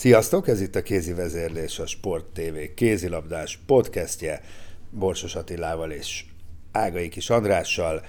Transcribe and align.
Sziasztok, 0.00 0.48
ez 0.48 0.60
itt 0.60 0.76
a 0.76 0.82
Kézi 0.82 1.12
Vezérlés, 1.12 1.78
a 1.78 1.86
Sport 1.86 2.24
TV 2.24 2.74
kézilabdás 2.74 3.58
podcastje, 3.66 4.40
Borsos 4.90 5.34
Attilával 5.34 5.90
és 5.90 6.24
Ágai 6.72 7.08
Kis 7.08 7.30
Andrással, 7.30 8.02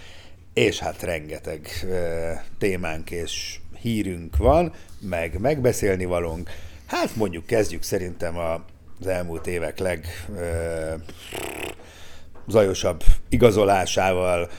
és 0.54 0.80
hát 0.80 1.02
rengeteg 1.02 1.68
e, 1.92 2.44
témánk 2.58 3.12
és 3.12 3.60
hírünk 3.82 4.38
van, 4.38 4.74
meg 5.00 5.40
megbeszélni 5.40 6.06
valunk. 6.06 6.50
Hát 6.86 7.16
mondjuk 7.16 7.46
kezdjük 7.46 7.84
szerintem 7.84 8.38
az 8.38 9.08
elmúlt 9.08 9.48
évek 9.48 9.80
leg 9.80 10.06
e, 10.38 10.96
zajosabb 12.48 13.04
igazolásával, 13.30 14.50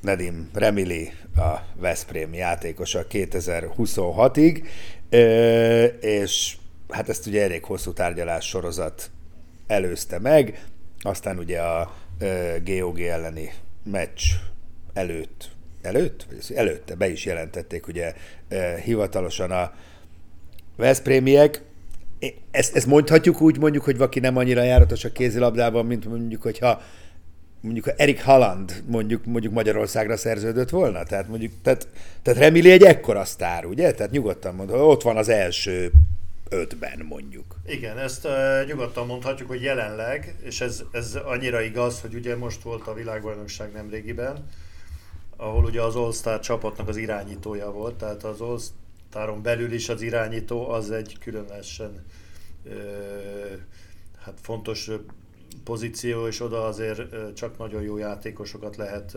Nedim 0.00 0.50
Remili, 0.52 1.12
a 1.36 1.80
Veszprém 1.80 2.34
játékosa 2.34 3.06
2026-ig, 3.10 4.64
és 6.00 6.56
hát 6.88 7.08
ezt 7.08 7.26
ugye 7.26 7.42
elég 7.42 7.64
hosszú 7.64 7.92
tárgyalás 7.92 8.48
sorozat 8.48 9.10
előzte 9.66 10.18
meg, 10.18 10.64
aztán 11.00 11.38
ugye 11.38 11.60
a 11.60 11.94
GOG 12.64 13.00
elleni 13.00 13.52
meccs 13.90 14.22
előtt, 14.92 15.50
előtt? 15.82 16.26
Előtte 16.54 16.94
be 16.94 17.08
is 17.08 17.24
jelentették 17.24 17.86
ugye 17.86 18.14
hivatalosan 18.84 19.50
a 19.50 19.72
Veszprémiek. 20.76 21.62
Ezt, 22.50 22.76
ezt 22.76 22.86
mondhatjuk 22.86 23.40
úgy 23.40 23.58
mondjuk, 23.58 23.84
hogy 23.84 23.96
valaki 23.96 24.20
nem 24.20 24.36
annyira 24.36 24.62
járatos 24.62 25.04
a 25.04 25.12
kézilabdában, 25.12 25.86
mint 25.86 26.04
mondjuk, 26.06 26.42
hogyha 26.42 26.80
mondjuk 27.60 27.92
Erik 27.96 28.22
Haland 28.22 28.82
mondjuk, 28.86 29.24
mondjuk 29.24 29.52
Magyarországra 29.52 30.16
szerződött 30.16 30.70
volna, 30.70 31.02
tehát 31.02 31.28
mondjuk, 31.28 31.52
tehát, 31.62 31.88
tehát 32.22 32.40
Remili 32.40 32.70
egy 32.70 32.82
ekkora 32.82 33.24
sztár, 33.24 33.64
ugye? 33.64 33.92
Tehát 33.92 34.12
nyugodtan 34.12 34.54
mondom, 34.54 34.80
ott 34.80 35.02
van 35.02 35.16
az 35.16 35.28
első 35.28 35.92
ötben 36.54 36.98
mondjuk. 37.08 37.56
Igen, 37.66 37.98
ezt 37.98 38.24
uh, 38.24 38.66
nyugodtan 38.66 39.06
mondhatjuk, 39.06 39.48
hogy 39.48 39.62
jelenleg, 39.62 40.36
és 40.42 40.60
ez, 40.60 40.82
ez 40.92 41.14
annyira 41.14 41.60
igaz, 41.60 42.00
hogy 42.00 42.14
ugye 42.14 42.36
most 42.36 42.62
volt 42.62 42.86
a 42.86 42.94
világbajnokság 42.94 43.72
nemrégiben, 43.72 44.46
ahol 45.36 45.64
ugye 45.64 45.82
az 45.82 45.96
All-Star 45.96 46.40
csapatnak 46.40 46.88
az 46.88 46.96
irányítója 46.96 47.70
volt, 47.70 47.94
tehát 47.94 48.24
az 48.24 48.40
All-Staron 48.40 49.42
belül 49.42 49.72
is 49.72 49.88
az 49.88 50.02
irányító 50.02 50.68
az 50.68 50.90
egy 50.90 51.16
különösen 51.18 52.04
uh, 52.64 52.72
hát 54.24 54.38
fontos 54.42 54.90
pozíció, 55.64 56.26
és 56.26 56.40
oda 56.40 56.66
azért 56.66 57.02
csak 57.34 57.58
nagyon 57.58 57.82
jó 57.82 57.96
játékosokat 57.96 58.76
lehet 58.76 59.16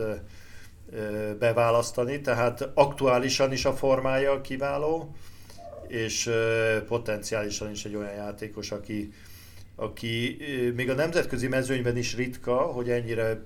beválasztani, 1.38 2.20
tehát 2.20 2.70
aktuálisan 2.74 3.52
is 3.52 3.64
a 3.64 3.72
formája 3.72 4.40
kiváló, 4.40 5.14
és 5.88 6.30
potenciálisan 6.86 7.70
is 7.70 7.84
egy 7.84 7.94
olyan 7.94 8.14
játékos, 8.14 8.70
aki, 8.70 9.12
aki 9.76 10.36
még 10.74 10.90
a 10.90 10.94
nemzetközi 10.94 11.48
mezőnyben 11.48 11.96
is 11.96 12.16
ritka, 12.16 12.56
hogy 12.56 12.90
ennyire 12.90 13.40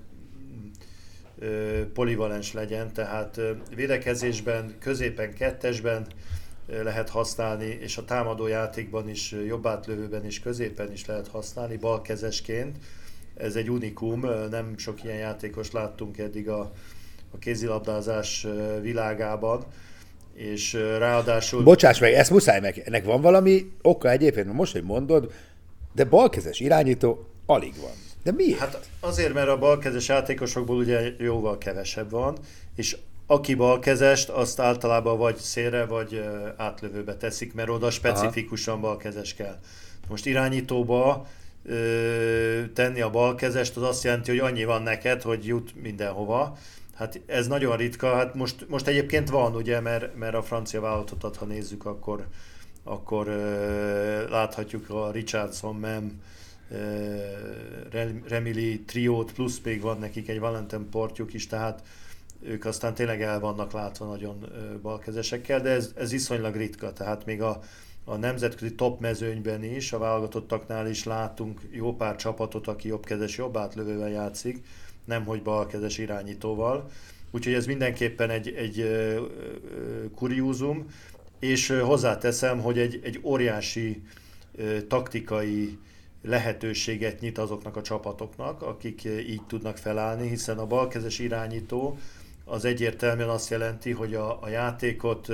polivalens 1.93 2.53
legyen, 2.53 2.93
tehát 2.93 3.39
védekezésben, 3.75 4.75
középen, 4.79 5.33
kettesben 5.33 6.07
lehet 6.67 7.09
használni, 7.09 7.65
és 7.65 7.97
a 7.97 8.05
támadó 8.05 8.47
játékban 8.47 9.09
is, 9.09 9.35
jobbátlövőben 9.47 10.25
is, 10.25 10.39
középen 10.39 10.91
is 10.91 11.05
lehet 11.05 11.27
használni, 11.27 11.77
balkezesként. 11.77 12.77
Ez 13.35 13.55
egy 13.55 13.69
unikum, 13.69 14.19
nem 14.49 14.77
sok 14.77 15.03
ilyen 15.03 15.17
játékos 15.17 15.71
láttunk 15.71 16.17
eddig 16.17 16.49
a, 16.49 16.71
a 17.31 17.37
kézilabdázás 17.37 18.47
világában 18.81 19.63
és 20.33 20.73
ráadásul... 20.73 21.63
Bocsáss 21.63 21.99
meg, 21.99 22.13
ezt 22.13 22.31
muszáj 22.31 22.59
meg, 22.59 22.81
ennek 22.85 23.05
van 23.05 23.21
valami 23.21 23.71
oka 23.81 24.09
egyébként, 24.09 24.53
most, 24.53 24.71
hogy 24.71 24.83
mondod, 24.83 25.31
de 25.93 26.03
balkezes 26.03 26.59
irányító 26.59 27.27
alig 27.45 27.73
van. 27.81 27.91
De 28.23 28.31
miért? 28.31 28.59
Hát 28.59 28.89
azért, 28.99 29.33
mert 29.33 29.47
a 29.47 29.57
balkezes 29.57 30.07
játékosokból 30.07 30.75
ugye 30.75 31.01
jóval 31.17 31.57
kevesebb 31.57 32.09
van, 32.09 32.37
és 32.75 32.97
aki 33.27 33.53
balkezest, 33.53 34.29
azt 34.29 34.59
általában 34.59 35.17
vagy 35.17 35.35
szélre, 35.35 35.85
vagy 35.85 36.23
átlövőbe 36.57 37.15
teszik, 37.15 37.53
mert 37.53 37.69
oda 37.69 37.89
specifikusan 37.89 38.81
balkezes 38.81 39.33
kell. 39.33 39.59
Most 40.09 40.25
irányítóba 40.25 41.27
ö, 41.65 42.61
tenni 42.73 43.01
a 43.01 43.09
balkezest, 43.09 43.77
az 43.77 43.83
azt 43.83 44.03
jelenti, 44.03 44.31
hogy 44.31 44.39
annyi 44.39 44.63
van 44.63 44.81
neked, 44.81 45.21
hogy 45.21 45.45
jut 45.45 45.81
mindenhova. 45.81 46.57
Hát 46.95 47.21
ez 47.25 47.47
nagyon 47.47 47.77
ritka, 47.77 48.15
hát 48.15 48.35
most, 48.35 48.65
most 48.69 48.87
egyébként 48.87 49.29
van, 49.29 49.55
ugye, 49.55 49.79
mert, 49.79 50.15
mert 50.15 50.35
a 50.35 50.41
francia 50.41 50.81
vállalatot, 50.81 51.35
ha 51.35 51.45
nézzük, 51.45 51.85
akkor, 51.85 52.27
akkor 52.83 53.27
ö, 53.27 54.29
láthatjuk 54.29 54.89
a 54.89 55.11
Richardson, 55.11 55.75
Mem, 55.75 56.21
Remili 58.27 58.79
triót, 58.79 59.33
plusz 59.33 59.59
még 59.63 59.81
van 59.81 59.99
nekik 59.99 60.29
egy 60.29 60.39
Valentin 60.39 60.89
portjuk 60.89 61.33
is, 61.33 61.47
tehát 61.47 61.83
ők 62.41 62.65
aztán 62.65 62.93
tényleg 62.93 63.21
el 63.21 63.39
vannak 63.39 63.71
látva 63.71 64.05
nagyon 64.05 64.45
balkezesekkel, 64.81 65.61
de 65.61 65.69
ez, 65.69 65.91
ez 65.95 66.11
iszonylag 66.11 66.55
ritka, 66.55 66.93
tehát 66.93 67.25
még 67.25 67.41
a, 67.41 67.59
a 68.05 68.15
nemzetközi 68.15 68.75
top 68.75 68.99
mezőnyben 68.99 69.63
is, 69.63 69.93
a 69.93 69.97
válogatottaknál 69.97 70.87
is 70.87 71.03
látunk 71.03 71.61
jó 71.71 71.95
pár 71.95 72.15
csapatot, 72.15 72.67
aki 72.67 72.87
jobbkezes, 72.87 73.37
jobb 73.37 73.57
átlövővel 73.57 74.09
játszik, 74.09 74.65
nemhogy 75.05 75.41
balkezes 75.41 75.97
irányítóval. 75.97 76.89
Úgyhogy 77.31 77.53
ez 77.53 77.65
mindenképpen 77.65 78.29
egy, 78.29 78.53
egy 78.53 78.85
kuriózum, 80.15 80.85
és 81.39 81.67
hozzáteszem, 81.67 82.59
hogy 82.59 82.79
egy, 82.79 82.99
egy 83.03 83.19
óriási 83.23 84.03
taktikai 84.87 85.77
lehetőséget 86.21 87.19
nyit 87.19 87.37
azoknak 87.37 87.75
a 87.75 87.81
csapatoknak, 87.81 88.61
akik 88.61 89.03
így 89.03 89.41
tudnak 89.47 89.77
felállni, 89.77 90.27
hiszen 90.27 90.57
a 90.57 90.65
balkezes 90.65 91.19
irányító 91.19 91.97
az 92.45 92.65
egyértelműen 92.65 93.29
azt 93.29 93.49
jelenti, 93.49 93.91
hogy 93.91 94.13
a, 94.13 94.41
a 94.41 94.47
játékot 94.49 95.27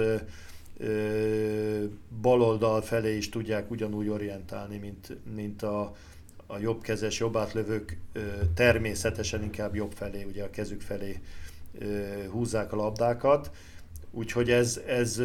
baloldal 2.22 2.81
felé 2.81 3.17
is 3.17 3.29
tudják 3.29 3.72
ugyanúgy 3.72 4.07
orientálni, 4.07 4.78
mint, 4.78 5.17
mint 5.35 5.63
a, 5.63 5.95
a 6.47 6.57
jobbkezes, 6.57 7.19
jobbátlövők 7.19 7.97
természetesen 8.53 9.43
inkább 9.43 9.76
jobb 9.76 9.91
felé, 9.91 10.23
ugye 10.23 10.43
a 10.43 10.49
kezük 10.49 10.81
felé 10.81 11.20
húzzák 12.31 12.73
a 12.73 12.76
labdákat. 12.76 13.52
Úgyhogy 14.11 14.52
ez, 14.52 14.81
ez 14.87 15.22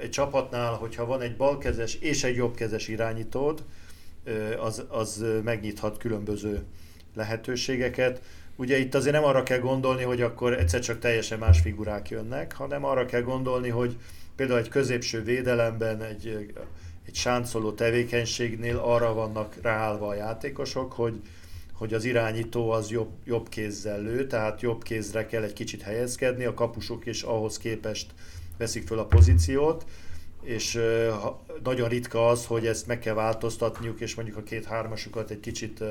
egy 0.00 0.10
csapatnál, 0.10 0.72
hogyha 0.72 1.06
van 1.06 1.20
egy 1.20 1.36
balkezes 1.36 1.94
és 1.94 2.24
egy 2.24 2.36
jobbkezes 2.36 2.88
irányítód, 2.88 3.64
az, 4.60 4.84
az 4.88 5.24
megnyithat 5.44 5.98
különböző 5.98 6.62
lehetőségeket. 7.14 8.22
Ugye 8.56 8.78
itt 8.78 8.94
azért 8.94 9.14
nem 9.14 9.24
arra 9.24 9.42
kell 9.42 9.58
gondolni, 9.58 10.02
hogy 10.02 10.22
akkor 10.22 10.52
egyszer 10.52 10.80
csak 10.80 10.98
teljesen 10.98 11.38
más 11.38 11.60
figurák 11.60 12.08
jönnek, 12.08 12.54
hanem 12.54 12.84
arra 12.84 13.06
kell 13.06 13.22
gondolni, 13.22 13.68
hogy 13.68 13.96
például 14.38 14.58
egy 14.58 14.68
középső 14.68 15.22
védelemben, 15.22 16.02
egy, 16.02 16.52
egy 17.06 17.14
sáncoló 17.14 17.72
tevékenységnél 17.72 18.76
arra 18.76 19.14
vannak 19.14 19.56
ráállva 19.62 20.08
a 20.08 20.14
játékosok, 20.14 20.92
hogy, 20.92 21.20
hogy 21.72 21.94
az 21.94 22.04
irányító 22.04 22.70
az 22.70 22.90
jobb, 22.90 23.10
jobb 23.24 23.48
kézzel 23.48 24.00
lő, 24.00 24.26
tehát 24.26 24.60
jobb 24.60 24.82
kézre 24.82 25.26
kell 25.26 25.42
egy 25.42 25.52
kicsit 25.52 25.82
helyezkedni, 25.82 26.44
a 26.44 26.54
kapusok 26.54 27.06
is 27.06 27.22
ahhoz 27.22 27.58
képest 27.58 28.10
veszik 28.58 28.86
föl 28.86 28.98
a 28.98 29.06
pozíciót, 29.06 29.86
és 30.42 30.80
nagyon 31.62 31.88
ritka 31.88 32.28
az, 32.28 32.46
hogy 32.46 32.66
ezt 32.66 32.86
meg 32.86 32.98
kell 32.98 33.14
változtatniuk, 33.14 34.00
és 34.00 34.14
mondjuk 34.14 34.36
a 34.36 34.42
két 34.42 34.64
hármasukat 34.64 35.30
egy 35.30 35.40
kicsit 35.40 35.84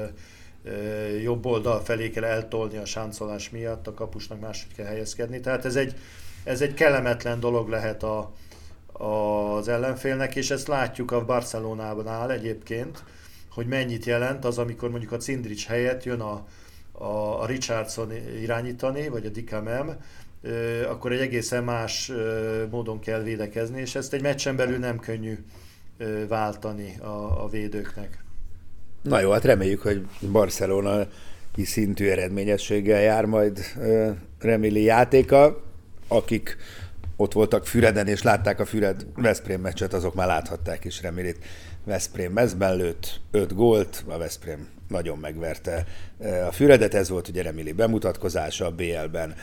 jobb 1.24 1.46
oldal 1.46 1.80
felé 1.84 2.10
kell 2.10 2.24
eltolni 2.24 2.78
a 2.78 2.86
sáncolás 2.86 3.50
miatt, 3.50 3.88
a 3.88 3.94
kapusnak 3.94 4.40
máshogy 4.40 4.74
kell 4.76 4.86
helyezkedni. 4.86 5.40
Tehát 5.40 5.66
ez 5.66 5.76
egy, 5.76 5.96
ez 6.48 6.62
egy 6.62 6.74
kellemetlen 6.74 7.40
dolog 7.40 7.70
lehet 7.70 8.04
a, 8.04 8.32
az 8.92 9.68
ellenfélnek, 9.68 10.36
és 10.36 10.52
ezt 10.52 10.68
látjuk 10.68 11.12
a 11.12 11.26
Barcelonában 11.26 12.08
áll 12.08 12.30
egyébként, 12.30 13.04
hogy 13.52 13.68
mennyit 13.68 14.06
jelent 14.06 14.46
az, 14.46 14.58
amikor 14.58 14.90
mondjuk 14.90 15.12
a 15.12 15.18
Cindrics 15.18 15.68
helyett 15.68 16.04
jön 16.04 16.20
a, 16.20 16.46
a, 16.92 17.42
a 17.42 17.46
Richardson 17.46 18.12
irányítani, 18.42 19.08
vagy 19.08 19.26
a 19.26 19.30
Dikamem, 19.30 19.96
akkor 20.90 21.12
egy 21.12 21.20
egészen 21.20 21.64
más 21.64 22.12
módon 22.70 23.00
kell 23.00 23.22
védekezni, 23.22 23.82
és 23.82 23.96
ezt 23.96 24.14
egy 24.14 24.22
meccsen 24.22 24.56
belül 24.56 24.78
nem 24.78 25.00
könnyű 25.00 25.38
váltani 26.28 26.98
a, 27.00 27.44
a 27.44 27.48
védőknek. 27.52 28.24
Na 29.02 29.20
jó, 29.20 29.32
hát 29.32 29.44
reméljük, 29.44 29.82
hogy 29.82 30.06
Barcelona 30.32 31.08
szintű 31.64 32.08
eredményességgel 32.08 33.02
jár 33.02 33.26
majd 33.26 33.60
Remili 34.40 34.82
játéka, 34.82 35.67
akik 36.08 36.58
ott 37.16 37.34
voltak 37.34 37.68
Füreden, 37.68 38.08
és 38.08 38.22
látták 38.22 38.60
a 38.60 38.66
Füred 38.66 39.06
Veszprém 39.16 39.62
meccset, 39.62 39.94
azok 39.94 40.16
már 40.16 40.28
láthatták 40.28 40.86
is 40.86 41.02
Remilit. 41.02 41.46
Veszprém 41.84 42.32
mezben 42.32 42.76
lőtt 42.76 43.20
5 43.32 43.56
gólt, 43.56 44.04
a 44.08 44.18
Veszprém 44.18 44.68
nagyon 44.88 45.18
megverte 45.18 45.86
a 46.48 46.52
Füredet, 46.52 46.94
ez 46.94 47.10
volt 47.10 47.28
ugye 47.28 47.42
Remili 47.42 47.72
bemutatkozása 47.72 48.66
a 48.66 48.72
BL-ben, 48.72 49.36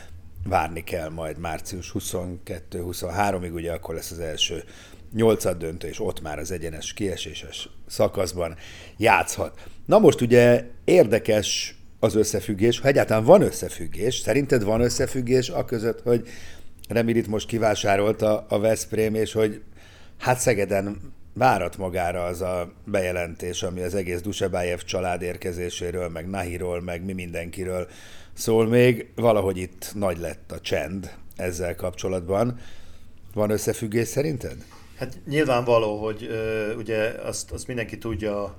várni 0.49 0.84
kell 0.84 1.08
majd 1.08 1.38
március 1.38 1.94
22-23-ig, 1.99 3.52
ugye 3.52 3.72
akkor 3.72 3.94
lesz 3.94 4.11
az 4.11 4.19
első 4.19 4.64
nyolcad 5.12 5.58
döntő, 5.58 5.88
és 5.88 6.00
ott 6.00 6.22
már 6.22 6.38
az 6.38 6.50
egyenes 6.50 6.93
kieséses 6.93 7.69
szakaszban 7.87 8.56
játszhat. 8.96 9.61
Na 9.87 9.99
most 9.99 10.20
ugye 10.20 10.64
érdekes 10.84 11.78
az 12.05 12.15
összefüggés, 12.15 12.81
ha 12.81 12.89
egyáltalán 12.89 13.25
van 13.25 13.43
összefüggés, 13.43 14.15
szerinted 14.15 14.65
van 14.65 14.81
összefüggés 14.81 15.51
a 15.51 15.65
között, 15.65 16.03
hogy 16.03 16.29
Remilit 16.89 17.27
most 17.27 17.47
kivásárolta 17.47 18.47
a 18.49 18.59
Veszprém, 18.59 19.15
és 19.15 19.33
hogy 19.33 19.62
hát 20.19 20.39
Szegeden 20.39 21.12
várat 21.35 21.77
magára 21.77 22.25
az 22.25 22.41
a 22.41 22.73
bejelentés, 22.85 23.62
ami 23.62 23.83
az 23.83 23.95
egész 23.95 24.21
Dusebájev 24.21 24.79
család 24.79 25.23
érkezéséről, 25.23 26.09
meg 26.09 26.29
Nahiról, 26.29 26.81
meg 26.81 27.05
mi 27.05 27.12
mindenkiről 27.12 27.89
szól 28.33 28.67
még. 28.67 29.09
Valahogy 29.15 29.57
itt 29.57 29.91
nagy 29.95 30.19
lett 30.19 30.53
a 30.53 30.61
csend 30.61 31.15
ezzel 31.37 31.75
kapcsolatban. 31.75 32.59
Van 33.35 33.50
összefüggés 33.50 34.09
szerinted? 34.09 34.57
Hát 34.99 35.19
nyilvánvaló, 35.27 36.05
hogy 36.05 36.29
uh, 36.31 36.79
ugye 36.79 37.09
azt, 37.09 37.50
azt 37.50 37.67
mindenki 37.67 37.99
tudja 37.99 38.57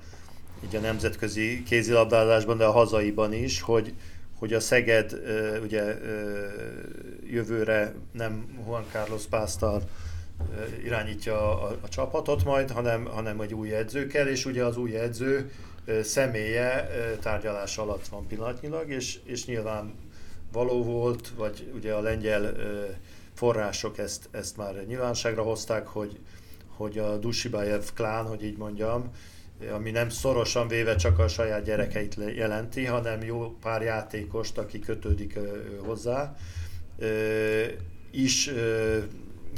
így 0.63 0.75
a 0.75 0.79
nemzetközi 0.79 1.63
kézilabdázásban, 1.63 2.57
de 2.57 2.65
a 2.65 2.71
hazaiban 2.71 3.33
is, 3.33 3.61
hogy, 3.61 3.93
hogy 4.39 4.53
a 4.53 4.59
Szeged 4.59 5.21
ugye 5.63 5.97
jövőre 7.29 7.93
nem 8.11 8.63
Juan 8.65 8.85
Carlos 8.91 9.23
Pásztal 9.23 9.81
irányítja 10.83 11.61
a, 11.61 11.77
a 11.81 11.89
csapatot 11.89 12.43
majd, 12.43 12.71
hanem, 12.71 13.05
hanem 13.05 13.41
egy 13.41 13.53
új 13.53 13.75
edző 13.75 14.07
kell, 14.07 14.27
és 14.27 14.45
ugye 14.45 14.63
az 14.63 14.77
új 14.77 14.95
edző 14.95 15.51
személye 16.03 16.89
tárgyalás 17.21 17.77
alatt 17.77 18.07
van 18.07 18.27
pillanatnyilag, 18.27 18.89
és, 18.89 19.19
és 19.23 19.45
nyilván 19.45 19.93
való 20.51 20.83
volt, 20.83 21.31
vagy 21.37 21.71
ugye 21.75 21.93
a 21.93 21.99
lengyel 21.99 22.55
források 23.33 23.97
ezt, 23.97 24.27
ezt 24.31 24.57
már 24.57 24.85
nyilvánosságra 24.87 25.43
hozták, 25.43 25.87
hogy, 25.87 26.19
hogy 26.67 26.97
a 26.97 27.17
Dusibájev 27.17 27.83
klán, 27.93 28.25
hogy 28.25 28.43
így 28.43 28.57
mondjam, 28.57 29.11
ami 29.73 29.91
nem 29.91 30.09
szorosan 30.09 30.67
véve 30.67 30.95
csak 30.95 31.19
a 31.19 31.27
saját 31.27 31.63
gyerekeit 31.63 32.17
jelenti, 32.35 32.85
hanem 32.85 33.23
jó 33.23 33.57
pár 33.61 33.81
játékost, 33.81 34.57
aki 34.57 34.79
kötődik 34.79 35.39
hozzá, 35.85 36.35
is 38.11 38.51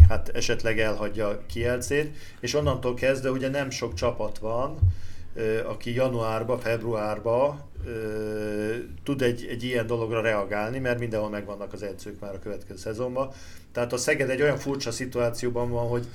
hát 0.09 0.29
esetleg 0.29 0.79
elhagyja 0.79 1.41
Kielcét, 1.45 2.15
és 2.39 2.53
onnantól 2.53 2.93
kezdve 2.93 3.31
ugye 3.31 3.49
nem 3.49 3.69
sok 3.69 3.93
csapat 3.93 4.37
van, 4.37 4.77
aki 5.65 5.93
januárba, 5.93 6.57
februárba 6.57 7.67
tud 9.03 9.21
egy, 9.21 9.45
egy 9.49 9.63
ilyen 9.63 9.87
dologra 9.87 10.21
reagálni, 10.21 10.79
mert 10.79 10.99
mindenhol 10.99 11.29
megvannak 11.29 11.73
az 11.73 11.83
edzők 11.83 12.19
már 12.19 12.33
a 12.33 12.39
következő 12.39 12.79
szezonban. 12.79 13.31
Tehát 13.71 13.93
a 13.93 13.97
Szeged 13.97 14.29
egy 14.29 14.41
olyan 14.41 14.57
furcsa 14.57 14.91
szituációban 14.91 15.69
van, 15.69 15.87
hogy 15.87 16.05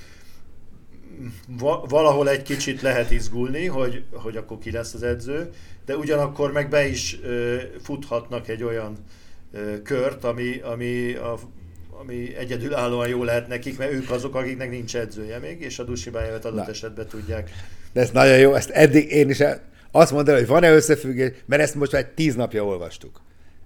valahol 1.88 2.28
egy 2.28 2.42
kicsit 2.42 2.82
lehet 2.82 3.10
izgulni, 3.10 3.66
hogy, 3.66 4.04
hogy 4.12 4.36
akkor 4.36 4.58
ki 4.58 4.70
lesz 4.70 4.94
az 4.94 5.02
edző, 5.02 5.50
de 5.86 5.96
ugyanakkor 5.96 6.52
meg 6.52 6.68
be 6.68 6.86
is 6.86 7.20
futhatnak 7.82 8.48
egy 8.48 8.62
olyan 8.62 8.96
kört, 9.82 10.24
ami, 10.24 10.60
ami, 10.60 11.14
a, 11.14 11.38
ami 12.00 12.36
egyedülállóan 12.36 13.08
jó 13.08 13.24
lehet 13.24 13.48
nekik, 13.48 13.78
mert 13.78 13.92
ők 13.92 14.10
azok, 14.10 14.34
akiknek 14.34 14.70
nincs 14.70 14.96
edzője 14.96 15.38
még, 15.38 15.60
és 15.60 15.78
a 15.78 15.84
Dusibájevet 15.84 16.44
adott 16.44 16.64
Na. 16.64 16.70
esetben 16.70 17.06
tudják. 17.06 17.50
De 17.92 18.00
ez 18.00 18.10
nagyon 18.10 18.38
jó, 18.38 18.54
ezt 18.54 18.70
eddig 18.70 19.10
én 19.10 19.30
is 19.30 19.38
azt 19.90 20.12
mondom, 20.12 20.34
hogy 20.34 20.46
van-e 20.46 20.72
összefüggés, 20.72 21.30
mert 21.46 21.62
ezt 21.62 21.74
most 21.74 21.92
már 21.92 22.04
tíz 22.04 22.34
napja 22.34 22.64
olvastuk. 22.64 23.20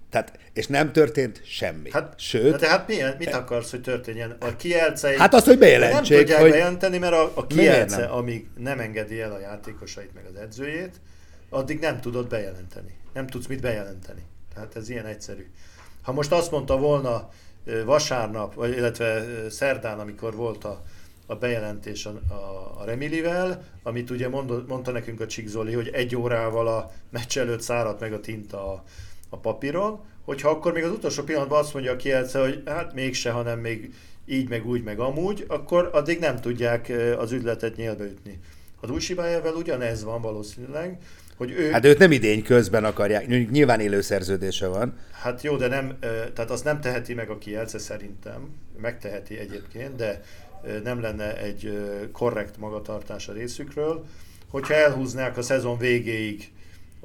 Tehát, 0.09 0.39
és 0.53 0.67
nem 0.67 0.91
történt 0.91 1.41
semmi. 1.45 1.91
Hát, 1.91 2.19
Sőt... 2.19 2.59
De 2.59 2.67
hát 2.67 2.87
milyen, 2.87 3.15
mit 3.17 3.33
akarsz, 3.33 3.71
hogy 3.71 3.81
történjen? 3.81 4.35
A 4.39 4.55
kielce... 4.55 5.17
Hát 5.17 5.33
azt, 5.33 5.45
hogy 5.45 5.57
bejelentsék, 5.57 6.09
Nem 6.09 6.19
tudják 6.19 6.41
hogy... 6.41 6.51
bejelenteni, 6.51 6.97
mert 6.97 7.13
a, 7.13 7.31
a 7.33 7.47
kielce, 7.47 7.97
nem? 7.97 8.11
amíg 8.11 8.47
nem 8.57 8.79
engedi 8.79 9.21
el 9.21 9.31
a 9.31 9.39
játékosait 9.39 10.13
meg 10.13 10.25
az 10.25 10.35
edzőjét, 10.35 10.99
addig 11.49 11.79
nem 11.79 12.01
tudod 12.01 12.27
bejelenteni. 12.27 12.95
Nem 13.13 13.27
tudsz 13.27 13.47
mit 13.47 13.61
bejelenteni. 13.61 14.21
Tehát 14.53 14.75
ez 14.75 14.89
ilyen 14.89 15.05
egyszerű. 15.05 15.51
Ha 16.01 16.11
most 16.11 16.31
azt 16.31 16.51
mondta 16.51 16.77
volna 16.77 17.29
vasárnap, 17.85 18.53
vagy 18.53 18.77
illetve 18.77 19.23
szerdán, 19.49 19.99
amikor 19.99 20.35
volt 20.35 20.63
a, 20.63 20.83
a 21.25 21.35
bejelentés 21.35 22.05
a, 22.05 22.33
a, 22.33 22.75
a 22.81 22.85
Remilivel, 22.85 23.63
amit 23.83 24.09
ugye 24.09 24.29
mond, 24.29 24.67
mondta 24.67 24.91
nekünk 24.91 25.19
a 25.19 25.27
Csigzoli, 25.27 25.73
hogy 25.73 25.87
egy 25.87 26.15
órával 26.15 26.67
a 26.67 26.91
meccs 27.09 27.37
előtt 27.37 27.61
száradt 27.61 27.99
meg 27.99 28.13
a 28.13 28.19
tinta 28.19 28.73
a, 28.73 28.83
a 29.29 29.37
papíron, 29.37 29.99
hogyha 30.25 30.49
akkor 30.49 30.73
még 30.73 30.83
az 30.83 30.91
utolsó 30.91 31.23
pillanatban 31.23 31.59
azt 31.59 31.73
mondja 31.73 31.91
a 31.91 31.95
kielce, 31.95 32.39
hogy 32.39 32.61
hát 32.65 32.93
mégse, 32.93 33.31
hanem 33.31 33.59
még 33.59 33.93
így, 34.25 34.49
meg 34.49 34.67
úgy, 34.67 34.83
meg 34.83 34.99
amúgy, 34.99 35.45
akkor 35.47 35.89
addig 35.93 36.19
nem 36.19 36.35
tudják 36.35 36.91
az 37.17 37.31
ügyletet 37.31 37.75
nyélbe 37.75 38.03
ütni. 38.03 38.39
A 38.81 38.85
Dulcibájával 38.85 39.55
ugyanez 39.55 40.03
van 40.03 40.21
valószínűleg, 40.21 40.97
hogy 41.37 41.51
ő... 41.51 41.71
Hát 41.71 41.85
őt 41.85 41.97
nem 41.97 42.11
idény 42.11 42.43
közben 42.43 42.83
akarják, 42.83 43.49
nyilván 43.51 43.79
élő 43.79 44.01
szerződése 44.01 44.67
van. 44.67 44.97
Hát 45.11 45.41
jó, 45.41 45.55
de 45.55 45.67
nem, 45.67 45.97
tehát 46.33 46.51
azt 46.51 46.63
nem 46.63 46.81
teheti 46.81 47.13
meg 47.13 47.29
a 47.29 47.37
kielce 47.37 47.77
szerintem, 47.77 48.49
megteheti 48.81 49.37
egyébként, 49.37 49.95
de 49.95 50.21
nem 50.83 51.01
lenne 51.01 51.37
egy 51.37 51.87
korrekt 52.11 52.57
magatartás 52.57 53.27
a 53.27 53.33
részükről. 53.33 54.05
Hogyha 54.49 54.73
elhúznák 54.73 55.37
a 55.37 55.41
szezon 55.41 55.77
végéig 55.77 56.51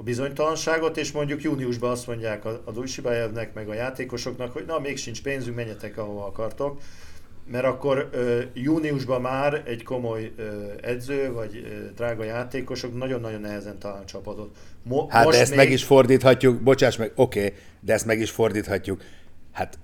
a 0.02 0.04
bizonytalanságot, 0.04 0.96
és 0.96 1.12
mondjuk 1.12 1.42
júniusban 1.42 1.90
azt 1.90 2.06
mondják 2.06 2.44
a, 2.44 2.62
a 2.64 2.70
Dujsibájevnek, 2.70 3.54
meg 3.54 3.68
a 3.68 3.74
játékosoknak, 3.74 4.52
hogy 4.52 4.64
na, 4.66 4.78
még 4.78 4.96
sincs 4.96 5.22
pénzünk, 5.22 5.56
menjetek 5.56 5.98
ahova 5.98 6.26
akartok, 6.26 6.80
mert 7.50 7.64
akkor 7.64 8.08
ö, 8.12 8.40
júniusban 8.54 9.20
már 9.20 9.62
egy 9.66 9.82
komoly 9.82 10.32
ö, 10.36 10.42
edző, 10.80 11.32
vagy 11.32 11.56
ö, 11.56 11.92
drága 11.94 12.24
játékosok 12.24 12.98
nagyon-nagyon 12.98 13.40
nehezen 13.40 13.78
talál 13.78 14.04
csapatot. 14.04 14.56
Mo- 14.82 15.10
hát 15.10 15.24
most 15.24 15.36
de 15.36 15.42
ezt 15.42 15.50
még... 15.50 15.58
meg 15.58 15.70
is 15.70 15.84
fordíthatjuk, 15.84 16.62
bocsáss 16.62 16.96
meg, 16.96 17.12
oké, 17.14 17.44
okay, 17.44 17.58
de 17.80 17.92
ezt 17.92 18.06
meg 18.06 18.20
is 18.20 18.30
fordíthatjuk. 18.30 19.02
Hát 19.52 19.78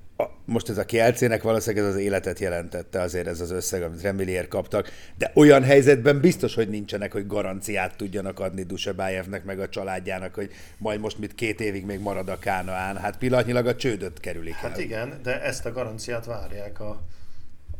most 0.44 0.68
ez 0.68 0.78
a 0.78 0.84
Kielcének 0.84 1.42
valószínűleg 1.42 1.86
ez 1.86 1.94
az 1.94 2.00
életet 2.00 2.38
jelentette 2.38 3.00
azért 3.00 3.26
ez 3.26 3.40
az 3.40 3.50
összeg, 3.50 3.82
amit 3.82 4.02
Remilier 4.02 4.48
kaptak, 4.48 4.90
de 5.18 5.30
olyan 5.34 5.62
helyzetben 5.62 6.20
biztos, 6.20 6.54
hogy 6.54 6.68
nincsenek, 6.68 7.12
hogy 7.12 7.26
garanciát 7.26 7.96
tudjanak 7.96 8.40
adni 8.40 8.62
Dusebájevnek 8.62 9.44
meg 9.44 9.60
a 9.60 9.68
családjának, 9.68 10.34
hogy 10.34 10.50
majd 10.78 11.00
most 11.00 11.18
mit 11.18 11.34
két 11.34 11.60
évig 11.60 11.84
még 11.84 12.00
marad 12.00 12.28
a 12.28 12.38
Kánaán. 12.38 12.96
Hát 12.96 13.18
pillanatnyilag 13.18 13.66
a 13.66 13.76
csődöt 13.76 14.20
kerülik 14.20 14.54
Hát 14.54 14.76
el. 14.76 14.80
igen, 14.80 15.20
de 15.22 15.42
ezt 15.42 15.66
a 15.66 15.72
garanciát 15.72 16.24
várják 16.24 16.80
a, 16.80 17.00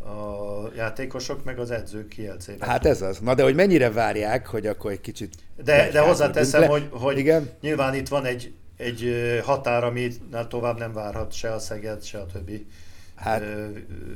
a 0.08 0.70
játékosok, 0.76 1.44
meg 1.44 1.58
az 1.58 1.70
edzők 1.70 2.08
kielcében. 2.08 2.68
Hát 2.68 2.86
ez 2.86 3.02
az. 3.02 3.18
Na 3.18 3.34
de 3.34 3.42
hogy 3.42 3.54
mennyire 3.54 3.90
várják, 3.90 4.46
hogy 4.46 4.66
akkor 4.66 4.90
egy 4.90 5.00
kicsit... 5.00 5.34
De, 5.64 5.88
de 5.92 6.00
hozzáteszem, 6.00 6.68
hogy, 6.68 6.88
hogy 6.90 7.18
igen? 7.18 7.50
nyilván 7.60 7.94
itt 7.94 8.08
van 8.08 8.24
egy 8.24 8.52
egy 8.78 9.12
határ, 9.44 9.84
amit 9.84 10.20
tovább 10.48 10.78
nem 10.78 10.92
várhat 10.92 11.32
se 11.32 11.52
a 11.52 11.58
Szeged, 11.58 12.02
se 12.02 12.18
a 12.18 12.26
többi 12.26 12.66
hát, 13.14 13.42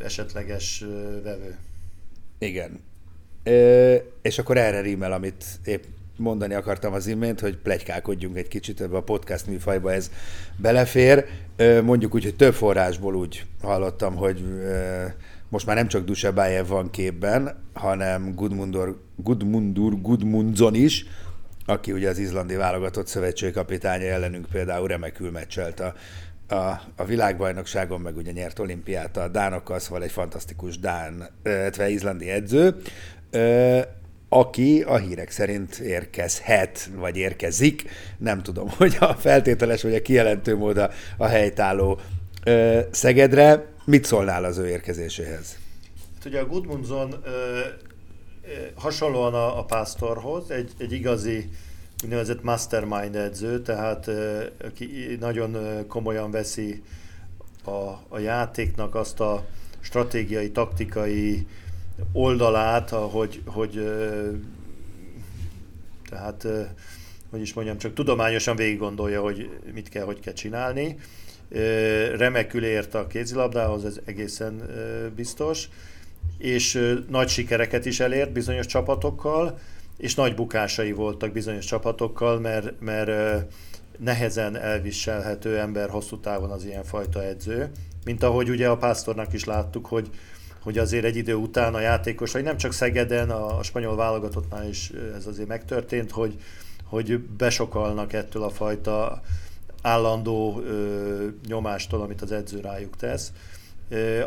esetleges 0.05 0.85
vevő. 1.23 1.57
Igen. 2.39 2.81
Ö, 3.43 3.95
és 4.23 4.39
akkor 4.39 4.57
erre 4.57 4.81
rímel, 4.81 5.13
amit 5.13 5.45
épp 5.65 5.83
mondani 6.17 6.55
akartam 6.55 6.93
az 6.93 7.07
imént, 7.07 7.41
hogy 7.41 7.57
plegykálkodjunk 7.57 8.37
egy 8.37 8.49
kicsit 8.49 8.81
ebbe 8.81 8.97
a 8.97 9.03
podcast 9.03 9.47
műfajba, 9.47 9.93
ez 9.93 10.11
belefér. 10.57 11.25
Mondjuk 11.83 12.15
úgy, 12.15 12.23
hogy 12.23 12.37
több 12.37 12.55
forrásból 12.55 13.15
úgy 13.15 13.45
hallottam, 13.63 14.15
hogy 14.15 14.45
most 15.49 15.67
már 15.67 15.77
nem 15.77 15.89
csak 15.89 16.05
Dusebájev 16.05 16.67
van 16.67 16.91
képben, 16.91 17.59
hanem 17.73 18.35
Gudmundur, 18.35 19.01
Gudmundur 19.17 20.01
Gudmundsson 20.01 20.75
is, 20.75 21.07
aki 21.67 21.93
ugye 21.93 22.09
az 22.09 22.19
izlandi 22.19 22.55
válogatott 22.55 23.07
szövetségkapitánya 23.07 24.07
ellenünk 24.07 24.47
például 24.53 24.89
remekül 24.89 25.31
meccselt 25.31 25.81
a, 25.81 25.95
a, 26.55 26.81
a 26.97 27.05
világbajnokságon, 27.05 28.01
meg 28.01 28.17
ugye 28.17 28.33
nyert 28.33 28.59
olimpiát 28.59 29.17
a 29.17 29.29
Dánokkal, 29.29 29.79
szóval 29.79 30.03
egy 30.03 30.11
fantasztikus 30.11 30.79
Dán, 30.79 31.29
illetve 31.45 31.89
izlandi 31.89 32.31
edző, 32.31 32.77
aki 34.29 34.83
a 34.83 34.97
hírek 34.97 35.31
szerint 35.31 35.79
érkezhet, 35.79 36.91
vagy 36.95 37.17
érkezik. 37.17 37.85
Nem 38.19 38.43
tudom, 38.43 38.69
hogy 38.79 38.97
a 39.01 39.15
feltételes 39.15 39.83
vagy 39.83 39.95
a 39.95 40.03
kijelentő 40.03 40.57
mód 40.57 40.77
a, 40.77 40.91
a 41.17 41.27
helytálló 41.27 42.01
Szegedre. 42.91 43.65
Mit 43.85 44.05
szólnál 44.05 44.45
az 44.45 44.59
ő 44.59 44.69
érkezéséhez? 44.69 45.59
Hát 46.15 46.25
ugye 46.25 46.41
a 46.41 46.47
Gudmundsson 46.47 47.25
hasonlóan 48.75 49.35
a, 49.35 49.59
a 49.59 49.65
Pásztorhoz, 49.65 50.51
egy, 50.51 50.71
egy 50.79 50.93
igazi 50.93 51.51
úgynevezett 52.05 52.43
mastermind 52.43 53.17
edző, 53.17 53.63
tehát 53.63 54.11
aki 54.65 55.17
nagyon 55.21 55.57
komolyan 55.87 56.31
veszi 56.31 56.83
a, 57.65 57.71
a 58.09 58.19
játéknak 58.19 58.95
azt 58.95 59.21
a 59.21 59.45
stratégiai, 59.81 60.51
taktikai 60.51 61.47
oldalát, 62.13 62.91
hogy, 62.91 63.43
hogy 63.47 63.93
tehát 66.09 66.47
hogy 67.31 67.41
is 67.41 67.53
mondjam, 67.53 67.79
csak 67.79 67.95
tudományosan 67.95 68.57
végig 68.57 68.79
gondolja, 68.79 69.21
hogy 69.21 69.51
mit 69.73 69.89
kell, 69.89 70.05
hogy 70.05 70.21
kell 70.21 70.33
csinálni. 70.33 70.99
Remekül 72.17 72.65
ért 72.65 72.95
a 72.95 73.07
kézilabdához, 73.07 73.85
ez 73.85 74.01
egészen 74.05 74.63
biztos, 75.17 75.69
és 76.43 76.95
nagy 77.09 77.29
sikereket 77.29 77.87
is 77.87 78.01
elért 78.01 78.33
bizonyos 78.33 78.67
csapatokkal, 78.67 79.59
és 79.97 80.15
nagy 80.15 80.35
bukásai 80.35 80.93
voltak 80.93 81.33
bizonyos 81.33 81.65
csapatokkal, 81.65 82.41
mert, 82.41 82.81
mert 82.81 83.11
nehezen 83.99 84.57
elviselhető 84.57 85.59
ember 85.59 85.89
hosszú 85.89 86.21
távon 86.21 86.51
az 86.51 86.65
ilyenfajta 86.65 87.25
edző. 87.25 87.71
Mint 88.05 88.23
ahogy 88.23 88.51
ugye 88.51 88.69
a 88.69 88.77
Pásztornak 88.77 89.33
is 89.33 89.45
láttuk, 89.45 89.87
hogy, 89.87 90.11
hogy 90.63 90.79
azért 90.79 91.05
egy 91.05 91.17
idő 91.17 91.35
után 91.35 91.75
a 91.75 91.81
játékosai, 91.81 92.43
nem 92.43 92.57
csak 92.57 92.73
Szegeden, 92.73 93.31
a, 93.31 93.59
a 93.59 93.63
spanyol 93.63 93.97
válogatottnál 93.97 94.69
is 94.69 94.93
ez 95.17 95.27
azért 95.27 95.49
megtörtént, 95.49 96.11
hogy, 96.11 96.37
hogy 96.85 97.19
besokalnak 97.19 98.13
ettől 98.13 98.43
a 98.43 98.51
fajta 98.51 99.21
állandó 99.83 100.63
ö, 100.65 101.27
nyomástól, 101.47 102.01
amit 102.01 102.23
az 102.23 102.33
edző 102.33 102.61
rájuk 102.61 102.97
tesz. 102.97 103.33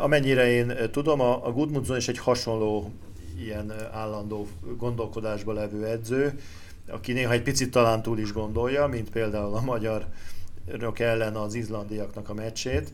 Amennyire 0.00 0.50
én 0.50 0.74
tudom, 0.90 1.20
a 1.20 1.52
Gudmundsson 1.52 1.96
is 1.96 2.08
egy 2.08 2.18
hasonló 2.18 2.92
ilyen 3.38 3.72
állandó 3.92 4.48
gondolkodásba 4.76 5.52
levő 5.52 5.86
edző, 5.86 6.40
aki 6.88 7.12
néha 7.12 7.32
egy 7.32 7.42
picit 7.42 7.70
talán 7.70 8.02
túl 8.02 8.18
is 8.18 8.32
gondolja, 8.32 8.86
mint 8.86 9.10
például 9.10 9.54
a 9.54 9.60
magyarok 9.60 10.98
ellen 10.98 11.36
az 11.36 11.54
izlandiaknak 11.54 12.28
a 12.28 12.34
meccsét. 12.34 12.92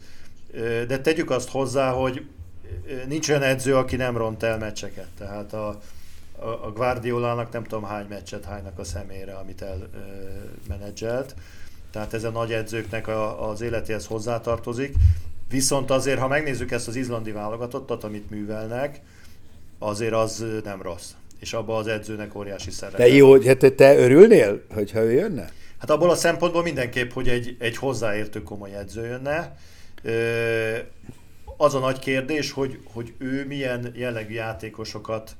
De 0.87 1.00
tegyük 1.00 1.31
azt 1.31 1.49
hozzá, 1.49 1.91
hogy 1.91 2.26
nincs 3.09 3.29
olyan 3.29 3.43
edző, 3.43 3.76
aki 3.76 3.97
nem 3.97 4.17
ront 4.17 4.43
el 4.43 4.59
meccseket. 4.59 5.09
Tehát 5.19 5.52
a, 5.52 5.69
a, 6.38 6.47
a 6.47 6.73
Guardiolának 6.73 7.52
nem 7.52 7.62
tudom 7.62 7.85
hány 7.85 8.07
meccset 8.09 8.45
hánynak 8.45 8.79
a 8.79 8.85
szemére, 8.85 9.35
amit 9.35 9.62
elmenedzselt. 9.62 11.35
Tehát 11.91 12.14
ez 12.14 12.25
a 12.25 12.31
nagy 12.31 12.52
edzőknek 12.52 13.09
a, 13.09 13.50
az 13.50 13.61
életéhez 13.61 14.07
hozzátartozik. 14.07 14.95
Viszont 15.52 15.90
azért, 15.90 16.18
ha 16.18 16.28
megnézzük 16.28 16.71
ezt 16.71 16.88
az 16.88 16.97
izlandi 16.97 17.30
válogatottat, 17.30 18.04
amit 18.04 18.30
művelnek, 18.30 19.00
azért 19.78 20.12
az 20.12 20.44
nem 20.64 20.82
rossz. 20.82 21.11
És 21.40 21.52
abban 21.52 21.78
az 21.78 21.87
edzőnek 21.87 22.35
óriási 22.35 22.71
szerepe. 22.71 22.97
De 22.97 23.09
jó, 23.09 23.30
hogy 23.30 23.47
hát 23.47 23.75
te 23.75 23.97
örülnél, 23.97 24.62
hogyha 24.75 25.00
ő 25.00 25.12
jönne? 25.12 25.50
Hát 25.78 25.90
abból 25.90 26.11
a 26.11 26.14
szempontból 26.14 26.62
mindenképp, 26.62 27.11
hogy 27.11 27.28
egy, 27.28 27.56
egy 27.59 27.76
hozzáértő 27.76 28.42
komoly 28.42 28.75
edző 28.75 29.06
jönne. 29.06 29.56
Az 31.56 31.75
a 31.75 31.78
nagy 31.78 31.99
kérdés, 31.99 32.50
hogy, 32.50 32.78
hogy 32.92 33.12
ő 33.18 33.47
milyen 33.47 33.92
jellegű 33.94 34.35
játékosokat 34.35 35.37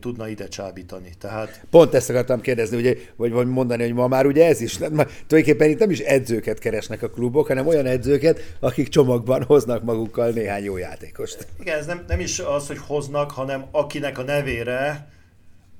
tudna 0.00 0.28
ide 0.28 0.48
csábítani. 0.48 1.12
Tehát... 1.18 1.60
Pont 1.70 1.94
ezt 1.94 2.10
akartam 2.10 2.40
kérdezni, 2.40 2.76
ugye, 2.76 2.94
vagy, 3.16 3.30
vagy 3.30 3.46
mondani, 3.46 3.82
hogy 3.82 3.92
ma 3.92 4.08
már 4.08 4.26
ugye 4.26 4.46
ez 4.46 4.60
is, 4.60 4.76
nem, 4.76 4.90
tulajdonképpen 5.26 5.70
itt 5.70 5.78
nem 5.78 5.90
is 5.90 5.98
edzőket 5.98 6.58
keresnek 6.58 7.02
a 7.02 7.10
klubok, 7.10 7.46
hanem 7.46 7.66
olyan 7.66 7.86
edzőket, 7.86 8.56
akik 8.60 8.88
csomagban 8.88 9.42
hoznak 9.42 9.82
magukkal 9.82 10.30
néhány 10.30 10.64
jó 10.64 10.76
játékost. 10.76 11.46
Igen, 11.60 11.78
ez 11.78 11.86
nem, 11.86 12.04
nem 12.08 12.20
is 12.20 12.38
az, 12.38 12.66
hogy 12.66 12.78
hoznak, 12.78 13.30
hanem 13.30 13.64
akinek 13.70 14.18
a 14.18 14.22
nevére 14.22 15.08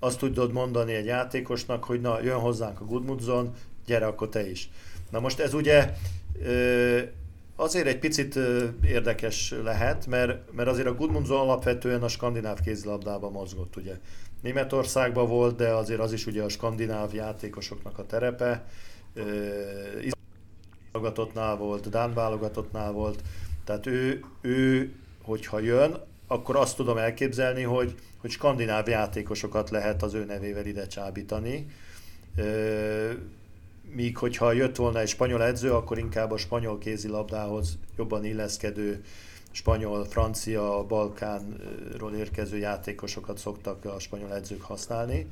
azt 0.01 0.19
tudod 0.19 0.53
mondani 0.53 0.95
egy 0.95 1.07
játékosnak, 1.07 1.85
hogy 1.85 2.01
na, 2.01 2.19
jön 2.23 2.39
hozzánk 2.39 2.81
a 2.81 2.85
Gudmundsson, 2.85 3.55
gyere 3.87 4.07
akkor 4.07 4.29
te 4.29 4.51
is. 4.51 4.71
Na 5.11 5.21
most 5.21 5.41
ez 5.41 5.55
ugye 5.55 5.93
azért 7.57 7.87
egy 7.87 7.99
picit 7.99 8.39
érdekes 8.85 9.55
lehet, 9.63 10.07
mert, 10.07 10.53
mert 10.53 10.69
azért 10.69 10.87
a 10.87 10.95
Gudmundsson 10.95 11.41
alapvetően 11.41 12.03
a 12.03 12.09
skandináv 12.09 12.61
kézilabdában 12.61 13.33
mozgott, 13.33 13.77
ugye. 13.77 13.99
Németországban 14.43 15.29
volt, 15.29 15.57
de 15.57 15.69
azért 15.69 16.01
az 16.01 16.13
is 16.13 16.27
ugye 16.27 16.43
a 16.43 16.49
skandináv 16.49 17.15
játékosoknak 17.15 17.99
a 17.99 18.07
terepe. 18.07 18.65
válogatottnál 20.93 21.57
volt, 21.57 21.89
Dán 21.89 22.15
válogatottnál 22.15 22.93
volt, 22.93 23.23
tehát 23.65 23.87
ő, 23.87 24.25
ő, 24.41 24.93
hogyha 25.23 25.59
jön, 25.59 25.97
akkor 26.27 26.57
azt 26.57 26.77
tudom 26.77 26.97
elképzelni, 26.97 27.63
hogy, 27.63 27.95
hogy 28.21 28.31
skandináv 28.31 28.89
játékosokat 28.89 29.71
lehet 29.71 30.03
az 30.03 30.15
ő 30.15 30.25
nevével 30.25 30.67
ide 30.67 30.87
csábítani 30.87 31.67
míg 33.91 34.17
hogyha 34.17 34.53
jött 34.53 34.77
volna 34.77 35.01
egy 35.01 35.09
spanyol 35.09 35.43
edző, 35.43 35.73
akkor 35.73 35.99
inkább 35.99 36.31
a 36.31 36.37
spanyol 36.37 36.79
kézilabdához 36.79 37.79
jobban 37.97 38.25
illeszkedő 38.25 39.05
spanyol, 39.51 40.05
francia, 40.05 40.85
Balkánról 40.89 42.15
érkező 42.19 42.57
játékosokat 42.59 43.39
szoktak 43.39 43.85
a 43.85 43.99
spanyol 43.99 44.35
edzők 44.35 44.63
használni. 44.63 45.27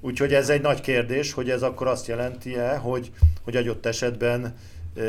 Úgyhogy 0.00 0.34
ez 0.34 0.48
egy 0.48 0.60
nagy 0.60 0.80
kérdés, 0.80 1.32
hogy 1.32 1.50
ez 1.50 1.62
akkor 1.62 1.86
azt 1.86 2.06
jelenti-e, 2.06 2.76
hogy, 2.76 3.12
hogy 3.42 3.56
adott 3.56 3.86
esetben 3.86 4.54
e, 4.96 5.02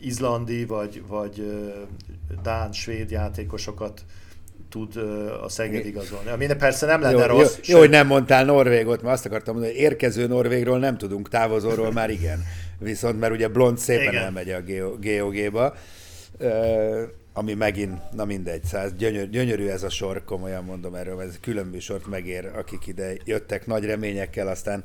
izlandi 0.00 0.64
vagy, 0.64 1.02
vagy 1.06 1.38
e, 1.38 2.34
dán, 2.42 2.72
svéd 2.72 3.10
játékosokat 3.10 4.04
tud 4.76 4.96
a 5.42 5.48
Szeged 5.48 5.86
igazolni. 5.86 6.30
Ami 6.30 6.46
persze 6.46 6.86
nem 6.86 7.00
lenne 7.00 7.26
jó, 7.26 7.26
rossz. 7.26 7.56
Jó, 7.56 7.74
jó, 7.74 7.78
hogy 7.78 7.90
nem 7.90 8.06
mondtál 8.06 8.44
Norvégot, 8.44 9.02
mert 9.02 9.14
azt 9.14 9.26
akartam 9.26 9.54
mondani, 9.54 9.74
hogy 9.74 9.82
érkező 9.82 10.26
Norvégról 10.26 10.78
nem 10.78 10.98
tudunk, 10.98 11.28
távozóról 11.28 11.92
már 11.92 12.10
igen. 12.10 12.44
Viszont 12.78 13.20
mert 13.20 13.32
ugye 13.32 13.48
Blond 13.48 13.78
szépen 13.78 14.12
igen. 14.12 14.22
elmegy 14.22 14.50
a 14.50 14.62
GOG-ba, 15.00 15.74
ami 17.32 17.54
megint, 17.54 18.12
na 18.12 18.24
mindegy, 18.24 18.64
száz, 18.64 18.92
gyönyör, 18.98 19.30
gyönyörű 19.30 19.66
ez 19.66 19.82
a 19.82 19.88
sor, 19.88 20.24
komolyan 20.24 20.64
mondom 20.64 20.94
erről, 20.94 21.20
ez 21.20 21.38
külön 21.40 21.66
műsort 21.66 22.06
megér, 22.06 22.50
akik 22.56 22.86
ide 22.86 23.12
jöttek 23.24 23.66
nagy 23.66 23.84
reményekkel, 23.84 24.48
aztán 24.48 24.84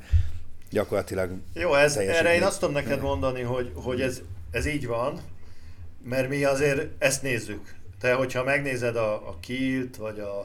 gyakorlatilag... 0.70 1.30
Jó, 1.54 1.74
ez, 1.74 1.96
erre 1.96 2.34
én 2.34 2.42
azt 2.42 2.60
tudom 2.60 2.74
neked 2.74 3.00
mondani, 3.00 3.40
hogy, 3.40 3.72
hogy 3.74 4.00
ez, 4.00 4.20
ez 4.50 4.66
így 4.66 4.86
van, 4.86 5.20
mert 6.04 6.28
mi 6.28 6.44
azért 6.44 6.86
ezt 6.98 7.22
nézzük. 7.22 7.80
Te, 8.02 8.14
hogyha 8.14 8.44
megnézed 8.44 8.96
a, 8.96 9.14
a 9.14 9.36
Kielt, 9.40 9.96
vagy 9.96 10.18
a, 10.18 10.38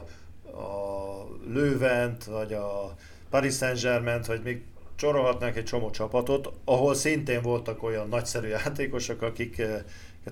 a 0.58 1.26
Lővent, 1.52 2.24
vagy 2.24 2.52
a 2.52 2.94
Paris 3.30 3.54
Saint-Germain, 3.54 4.20
vagy 4.26 4.40
még 4.42 4.62
csorolhatnánk 4.96 5.56
egy 5.56 5.64
csomó 5.64 5.90
csapatot, 5.90 6.52
ahol 6.64 6.94
szintén 6.94 7.42
voltak 7.42 7.82
olyan 7.82 8.08
nagyszerű 8.08 8.48
játékosok, 8.64 9.22
akiket 9.22 9.84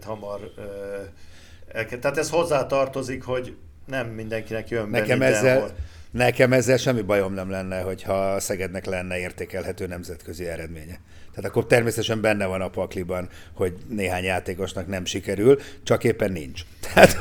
hamar 0.04 0.52
elkezd. 1.72 2.00
Tehát 2.00 2.16
ez 2.16 2.30
hozzá 2.30 2.66
tartozik, 2.66 3.22
hogy 3.22 3.56
nem 3.86 4.06
mindenkinek 4.08 4.68
jön 4.68 4.88
Nekem 4.88 5.18
be 5.18 5.26
ezzel, 5.26 5.74
Nekem 6.10 6.52
ezzel 6.52 6.76
semmi 6.76 7.02
bajom 7.02 7.32
nem 7.32 7.50
lenne, 7.50 7.80
hogyha 7.80 8.40
Szegednek 8.40 8.84
lenne 8.84 9.18
értékelhető 9.18 9.86
nemzetközi 9.86 10.48
eredménye. 10.48 11.00
Tehát 11.34 11.50
akkor 11.50 11.66
természetesen 11.66 12.20
benne 12.20 12.46
van 12.46 12.60
a 12.60 12.68
pakliban, 12.68 13.28
hogy 13.52 13.76
néhány 13.88 14.24
játékosnak 14.24 14.86
nem 14.86 15.04
sikerül, 15.04 15.60
csak 15.82 16.04
éppen 16.04 16.32
nincs. 16.32 16.62
Tehát, 16.96 17.18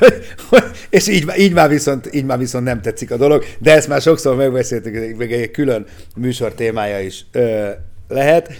és 0.90 1.08
így, 1.08 1.32
így, 1.38 1.52
már 1.52 1.68
viszont, 1.68 2.14
így 2.14 2.24
már 2.24 2.38
viszont 2.38 2.64
nem 2.64 2.80
tetszik 2.80 3.10
a 3.10 3.16
dolog, 3.16 3.44
de 3.58 3.72
ezt 3.72 3.88
már 3.88 4.00
sokszor 4.00 4.36
megbeszéltük, 4.36 5.16
még 5.16 5.32
egy 5.32 5.50
külön 5.50 5.86
műsor 6.16 6.54
témája 6.54 7.00
is 7.00 7.26
ö, 7.32 7.70
lehet. 8.08 8.52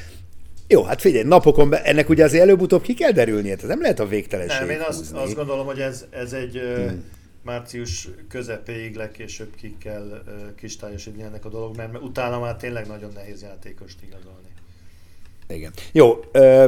Jó, 0.69 0.83
hát 0.83 1.01
figyelj, 1.01 1.25
napokon 1.25 1.71
be, 1.71 1.83
ennek 1.83 2.09
ugye 2.09 2.25
azért 2.25 2.43
előbb-utóbb 2.43 2.83
ki 2.83 2.95
kell 2.95 3.11
derülnie, 3.11 3.55
tehát 3.55 3.69
nem 3.69 3.81
lehet 3.81 4.01
a 4.01 4.07
végtelenség 4.07 4.61
Nem, 4.61 4.71
én 4.71 4.81
azt, 4.89 5.13
azt 5.13 5.35
gondolom, 5.35 5.67
hogy 5.67 5.79
ez, 5.79 6.05
ez 6.11 6.33
egy 6.33 6.61
hmm. 6.77 7.05
március 7.43 8.09
közepéig 8.29 8.97
legkésőbb 8.97 9.55
ki 9.57 9.77
kell 9.83 10.23
kristályosítani 10.57 11.23
ennek 11.23 11.45
a 11.45 11.49
dolog, 11.49 11.77
mert 11.77 12.03
utána 12.03 12.41
már 12.41 12.57
tényleg 12.57 12.87
nagyon 12.87 13.11
nehéz 13.15 13.43
játékost 13.43 13.97
igazolni. 14.07 14.49
Igen. 15.49 15.73
Jó, 15.93 16.25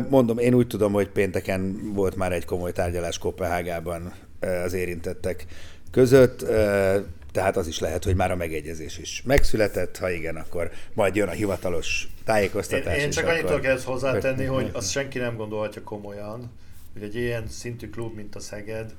mondom, 0.09 0.39
én 0.39 0.55
úgy 0.55 0.67
tudom, 0.67 0.93
hogy 0.93 1.09
pénteken 1.09 1.93
volt 1.95 2.17
már 2.17 2.33
egy 2.33 2.45
komoly 2.45 2.73
tárgyalás 2.73 3.19
Kopenhágában 3.19 4.13
az 4.65 4.73
érintettek 4.73 5.47
között, 5.91 6.45
tehát 7.33 7.57
az 7.57 7.67
is 7.67 7.79
lehet, 7.79 8.05
hogy 8.05 8.15
már 8.15 8.31
a 8.31 8.37
megegyezés 8.37 8.99
is 8.99 9.23
megszületett, 9.27 9.99
ha 9.99 10.11
igen, 10.11 10.37
akkor 10.37 10.71
majd 10.95 11.17
jön 11.17 11.29
a 11.29 11.33
hivatalos 11.33 12.09
tájékoztatás. 12.25 12.97
Én, 12.97 13.03
én 13.03 13.11
csak 13.11 13.27
annyit 13.27 13.45
tudok 13.45 13.65
ezt 13.65 13.85
hozzátenni, 13.85 14.45
hogy 14.45 14.71
azt 14.73 14.91
senki 14.91 15.19
nem 15.19 15.37
gondolhatja 15.37 15.83
komolyan, 15.83 16.53
hogy 16.93 17.03
egy 17.03 17.15
ilyen 17.15 17.49
szintű 17.49 17.91
klub, 17.91 18.17
mint 18.17 18.35
a 18.35 18.41
Szeged, 18.41 18.95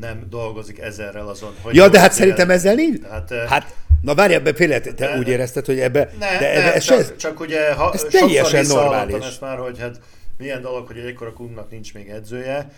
nem 0.00 0.26
dolgozik 0.30 0.78
ezerrel 0.78 1.28
azon, 1.28 1.54
hogy... 1.62 1.74
Ja, 1.74 1.88
de 1.88 2.00
hát 2.00 2.12
szerintem 2.12 2.50
ezzel 2.50 2.74
nincs. 2.74 3.00
Tehát, 3.00 3.32
hát, 3.48 3.74
na 4.00 4.14
várj, 4.14 4.34
ebbe 4.34 4.52
például, 4.52 4.80
te 4.82 4.92
de, 4.92 5.18
úgy 5.18 5.28
érezted, 5.28 5.66
hogy 5.66 5.80
ebbe... 5.80 6.10
Ne, 6.18 6.38
de 6.38 6.52
ebbe, 6.52 6.74
ez 6.74 6.84
csak, 6.84 6.98
ez, 6.98 7.16
csak 7.16 7.40
ugye 7.40 7.72
ha, 7.72 7.92
ez 7.92 8.02
teljesen 8.10 8.66
normális. 8.66 9.24
ezt 9.24 9.40
már, 9.40 9.58
hogy 9.58 9.78
hát 9.78 10.00
milyen 10.38 10.62
dolog, 10.62 10.86
hogy 10.86 10.98
egy 10.98 11.06
ekkora 11.06 11.32
klubnak 11.32 11.70
nincs 11.70 11.94
még 11.94 12.08
edzője. 12.08 12.70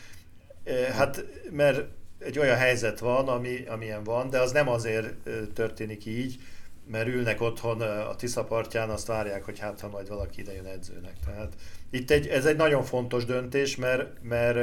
Hát, 0.93 1.25
mert 1.51 1.85
egy 2.19 2.39
olyan 2.39 2.57
helyzet 2.57 2.99
van, 2.99 3.29
ami, 3.29 3.65
amilyen 3.67 4.05
van, 4.05 4.31
de 4.31 4.41
az 4.41 4.53
nem 4.53 4.69
azért 4.69 5.15
történik 5.55 6.07
így, 6.07 6.39
mert 6.87 7.09
ülnek 7.09 7.41
otthon 7.41 7.81
a 7.81 8.17
Tisza 8.17 8.45
partján, 8.45 8.91
azt 8.91 9.07
várják, 9.07 9.45
hogy 9.45 9.59
hát 9.59 9.81
ha 9.81 9.89
majd 9.89 10.09
valaki 10.09 10.41
ide 10.41 10.53
jön 10.55 10.67
edzőnek. 10.67 11.15
Tehát 11.25 11.53
itt 11.91 12.11
egy, 12.11 12.27
ez 12.27 12.47
egy 12.47 12.57
nagyon 12.57 12.83
fontos 12.83 13.25
döntés, 13.25 13.77
mert, 13.77 14.23
mert 14.23 14.57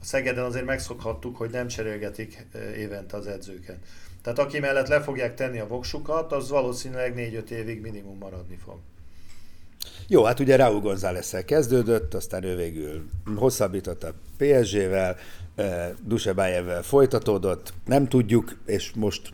a 0.00 0.04
Szegeden 0.04 0.44
azért 0.44 0.64
megszokhattuk, 0.64 1.36
hogy 1.36 1.50
nem 1.50 1.66
cserélgetik 1.66 2.46
évente 2.76 3.16
az 3.16 3.26
edzőket. 3.26 3.78
Tehát 4.22 4.38
aki 4.38 4.58
mellett 4.58 4.88
le 4.88 5.00
fogják 5.00 5.34
tenni 5.34 5.58
a 5.58 5.66
voksukat, 5.66 6.32
az 6.32 6.48
valószínűleg 6.48 7.14
4-5 7.16 7.50
évig 7.50 7.80
minimum 7.80 8.18
maradni 8.18 8.56
fog. 8.56 8.78
Jó, 10.08 10.24
hát 10.24 10.40
ugye 10.40 10.56
Raúl 10.56 10.80
gonzález 10.80 11.36
kezdődött, 11.46 12.14
aztán 12.14 12.44
ő 12.44 12.56
végül 12.56 13.04
hosszabbított 13.36 14.04
a 14.04 14.14
PSG-vel, 14.36 15.16
Dusebájevvel 16.06 16.82
folytatódott, 16.82 17.72
nem 17.84 18.08
tudjuk, 18.08 18.58
és 18.66 18.90
most 18.94 19.32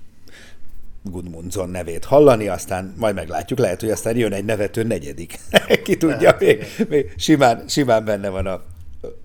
Gudmundsson 1.02 1.68
nevét 1.68 2.04
hallani, 2.04 2.48
aztán 2.48 2.94
majd 2.96 3.14
meglátjuk, 3.14 3.58
lehet, 3.58 3.80
hogy 3.80 3.90
aztán 3.90 4.16
jön 4.16 4.32
egy 4.32 4.44
nevető 4.44 4.82
negyedik. 4.82 5.38
Ki 5.84 5.96
tudja, 5.96 6.36
még, 6.38 6.64
még 6.88 7.12
simán, 7.16 7.68
simán 7.68 8.04
benne 8.04 8.28
van 8.28 8.46
a, 8.46 8.62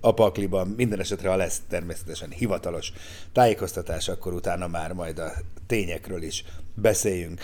a 0.00 0.14
pakliban. 0.14 0.74
Minden 0.76 1.00
esetre, 1.00 1.28
ha 1.28 1.36
lesz 1.36 1.60
természetesen 1.68 2.30
hivatalos 2.30 2.92
tájékoztatás, 3.32 4.08
akkor 4.08 4.32
utána 4.32 4.66
már 4.66 4.92
majd 4.92 5.18
a 5.18 5.32
tényekről 5.66 6.22
is 6.22 6.44
beszéljünk. 6.76 7.40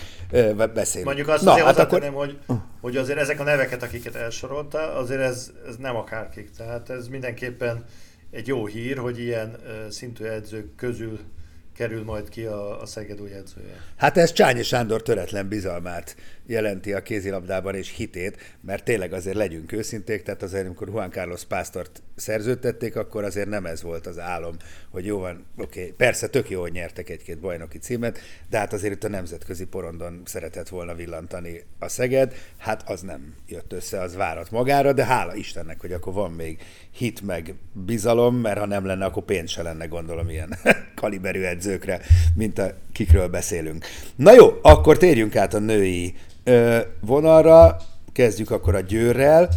beszélünk. 0.73 1.05
Mondjuk 1.05 1.27
azt 1.27 1.43
Na, 1.43 1.51
azért 1.51 1.65
hát 1.65 1.79
akkor... 1.79 2.03
hogy, 2.03 2.39
hogy 2.81 2.97
azért 2.97 3.19
ezek 3.19 3.39
a 3.39 3.43
neveket, 3.43 3.83
akiket 3.83 4.15
elsorolta, 4.15 4.95
azért 4.95 5.21
ez, 5.21 5.51
ez 5.67 5.75
nem 5.75 5.95
akárkik. 5.95 6.51
Tehát 6.57 6.89
ez 6.89 7.07
mindenképpen 7.07 7.85
egy 8.31 8.47
jó 8.47 8.65
hír, 8.65 8.97
hogy 8.97 9.19
ilyen 9.19 9.55
szintű 9.89 10.23
edzők 10.23 10.75
közül 10.75 11.19
kerül 11.75 12.03
majd 12.03 12.29
ki 12.29 12.43
a, 12.43 12.81
a 12.81 12.85
Szeged 12.85 13.21
új 13.21 13.31
edzője. 13.31 13.81
Hát 13.95 14.17
ez 14.17 14.31
Csányi 14.31 14.63
Sándor 14.63 15.01
töretlen 15.01 15.47
bizalmát 15.47 16.15
jelenti 16.45 16.93
a 16.93 17.01
kézilabdában 17.01 17.75
és 17.75 17.89
hitét, 17.89 18.37
mert 18.61 18.83
tényleg 18.83 19.13
azért 19.13 19.35
legyünk 19.35 19.71
őszinték, 19.71 20.23
tehát 20.23 20.43
azért 20.43 20.65
amikor 20.65 20.87
Juan 20.87 21.11
Carlos 21.11 21.45
Pásztort 21.45 22.01
szerződtették, 22.15 22.95
akkor 22.95 23.23
azért 23.23 23.49
nem 23.49 23.65
ez 23.65 23.81
volt 23.81 24.07
az 24.07 24.19
álom, 24.19 24.55
hogy 24.89 25.05
jó 25.05 25.19
van, 25.19 25.45
oké, 25.57 25.81
okay, 25.81 25.91
persze 25.91 26.27
tök 26.27 26.49
jó, 26.49 26.61
hogy 26.61 26.71
nyertek 26.71 27.09
egy-két 27.09 27.39
bajnoki 27.39 27.77
címet, 27.77 28.19
de 28.49 28.57
hát 28.57 28.73
azért 28.73 28.93
itt 28.93 29.03
a 29.03 29.09
nemzetközi 29.09 29.65
porondon 29.65 30.21
szeretett 30.25 30.69
volna 30.69 30.93
villantani 30.93 31.63
a 31.79 31.87
Szeged, 31.87 32.35
hát 32.57 32.89
az 32.89 33.01
nem 33.01 33.35
jött 33.47 33.73
össze, 33.73 34.01
az 34.01 34.15
várat 34.15 34.51
magára, 34.51 34.93
de 34.93 35.05
hála 35.05 35.35
Istennek, 35.35 35.81
hogy 35.81 35.93
akkor 35.93 36.13
van 36.13 36.31
még 36.31 36.61
hit 36.91 37.21
meg 37.21 37.53
bizalom, 37.85 38.35
mert 38.35 38.59
ha 38.59 38.65
nem 38.65 38.85
lenne, 38.85 39.05
akkor 39.05 39.23
pénz 39.23 39.49
se 39.49 39.61
lenne, 39.61 39.85
gondolom, 39.85 40.29
ilyen 40.29 40.55
kaliberű 40.95 41.41
edzőkre, 41.41 42.01
mint 42.35 42.59
a 42.59 42.73
kikről 42.91 43.27
beszélünk. 43.27 43.85
Na 44.15 44.33
jó, 44.33 44.59
akkor 44.61 44.97
térjünk 44.97 45.35
át 45.35 45.53
a 45.53 45.59
női 45.59 46.15
ö, 46.43 46.79
vonalra, 47.01 47.77
kezdjük 48.11 48.51
akkor 48.51 48.75
a 48.75 48.79
Győrrel, 48.79 49.49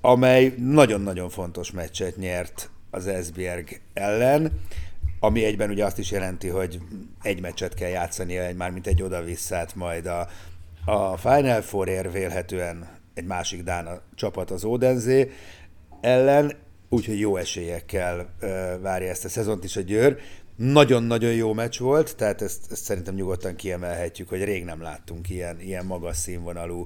amely 0.00 0.54
nagyon-nagyon 0.58 1.28
fontos 1.28 1.70
meccset 1.70 2.16
nyert 2.16 2.70
az 2.90 3.06
Esbjerg 3.06 3.80
ellen, 3.92 4.60
ami 5.20 5.44
egyben 5.44 5.70
ugye 5.70 5.84
azt 5.84 5.98
is 5.98 6.10
jelenti, 6.10 6.48
hogy 6.48 6.80
egy 7.22 7.40
meccset 7.40 7.74
kell 7.74 7.88
játszani, 7.88 8.38
egy, 8.38 8.56
már 8.56 8.70
mint 8.70 8.86
egy 8.86 9.02
oda-visszát 9.02 9.74
majd 9.74 10.06
a, 10.06 10.28
a 10.84 11.16
Final 11.16 11.60
Four 11.60 12.10
vélhetően 12.12 12.88
egy 13.14 13.24
másik 13.24 13.62
Dán 13.62 14.00
csapat 14.14 14.50
az 14.50 14.64
Odenzé 14.64 15.30
ellen, 16.00 16.52
úgyhogy 16.88 17.18
jó 17.18 17.36
esélyekkel 17.36 18.28
ö, 18.40 18.74
várja 18.80 19.10
ezt 19.10 19.24
a 19.24 19.28
szezont 19.28 19.64
is 19.64 19.76
a 19.76 19.80
Győr. 19.80 20.18
Nagyon-nagyon 20.56 21.32
jó 21.32 21.52
meccs 21.52 21.78
volt, 21.78 22.16
tehát 22.16 22.42
ezt, 22.42 22.72
ezt 22.72 22.84
szerintem 22.84 23.14
nyugodtan 23.14 23.56
kiemelhetjük, 23.56 24.28
hogy 24.28 24.44
rég 24.44 24.64
nem 24.64 24.82
láttunk 24.82 25.30
ilyen, 25.30 25.60
ilyen 25.60 25.84
magas 25.86 26.16
színvonalú, 26.16 26.84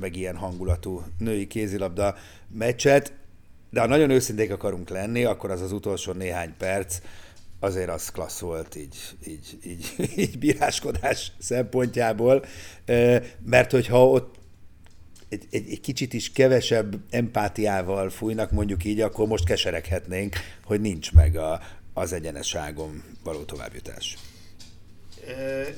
meg 0.00 0.16
ilyen 0.16 0.36
hangulatú 0.36 1.02
női 1.18 1.46
kézilabda 1.46 2.16
meccset, 2.48 3.12
de 3.70 3.80
ha 3.80 3.86
nagyon 3.86 4.10
őszinték 4.10 4.52
akarunk 4.52 4.88
lenni, 4.88 5.24
akkor 5.24 5.50
az 5.50 5.60
az 5.60 5.72
utolsó 5.72 6.12
néhány 6.12 6.54
perc, 6.58 6.98
azért 7.60 7.88
az 7.88 8.10
klassz 8.10 8.38
volt 8.38 8.76
így, 8.76 8.96
így, 9.26 9.58
így, 9.64 9.94
így 10.24 10.38
bíráskodás 10.38 11.32
szempontjából, 11.38 12.44
mert 13.44 13.70
hogyha 13.70 14.08
ott 14.08 14.34
egy, 15.28 15.46
egy, 15.50 15.70
egy 15.70 15.80
kicsit 15.80 16.12
is 16.12 16.32
kevesebb 16.32 16.96
empátiával 17.10 18.10
fújnak, 18.10 18.50
mondjuk 18.50 18.84
így, 18.84 19.00
akkor 19.00 19.26
most 19.26 19.44
kesereghetnénk, 19.44 20.36
hogy 20.64 20.80
nincs 20.80 21.12
meg 21.12 21.36
a, 21.36 21.60
az 21.94 22.12
egyeneságon 22.12 23.02
való 23.22 23.42
továbbjutás. 23.42 24.16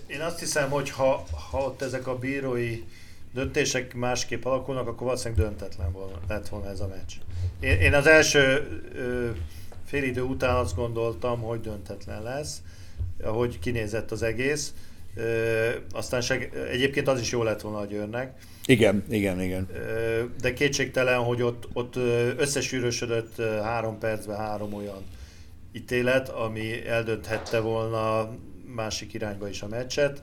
Én 0.06 0.20
azt 0.20 0.38
hiszem, 0.38 0.70
hogy 0.70 0.90
ha, 0.90 1.26
ha 1.50 1.58
ott 1.58 1.82
ezek 1.82 2.06
a 2.06 2.18
bírói 2.18 2.84
döntések 3.34 3.94
másképp 3.94 4.44
alakulnak, 4.44 4.88
akkor 4.88 5.06
valószínűleg 5.06 5.44
döntetlen 5.44 5.92
volna, 5.92 6.18
lett 6.28 6.48
volna 6.48 6.68
ez 6.68 6.80
a 6.80 6.86
meccs. 6.86 7.12
Én, 7.60 7.80
én 7.80 7.94
az 7.94 8.06
első 8.06 8.68
ö, 8.94 9.28
félidő 9.84 10.22
után 10.22 10.56
azt 10.56 10.74
gondoltam, 10.74 11.40
hogy 11.40 11.60
döntetlen 11.60 12.22
lesz, 12.22 12.62
ahogy 13.22 13.58
kinézett 13.58 14.10
az 14.10 14.22
egész. 14.22 14.74
Ö, 15.14 15.68
aztán 15.92 16.20
seg, 16.20 16.52
egyébként 16.70 17.08
az 17.08 17.20
is 17.20 17.30
jó 17.30 17.42
lett 17.42 17.60
volna 17.60 17.78
a 17.78 17.84
Győrnek. 17.84 18.32
Igen, 18.66 19.04
igen, 19.08 19.42
igen. 19.42 19.68
Ö, 19.72 20.22
de 20.40 20.52
kétségtelen, 20.52 21.18
hogy 21.18 21.42
ott, 21.42 21.68
ott 21.72 21.96
összesűrösödött 22.36 23.42
három 23.62 23.98
percben 23.98 24.36
három 24.36 24.74
olyan 24.74 25.02
ítélet, 25.72 26.28
ami 26.28 26.86
eldönthette 26.86 27.60
volna 27.60 28.36
másik 28.74 29.14
irányba 29.14 29.48
is 29.48 29.62
a 29.62 29.68
meccset. 29.68 30.22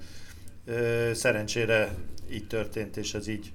Szerencsére 1.13 1.95
így 2.31 2.47
történt, 2.47 2.97
és 2.97 3.13
ez 3.13 3.27
így, 3.27 3.53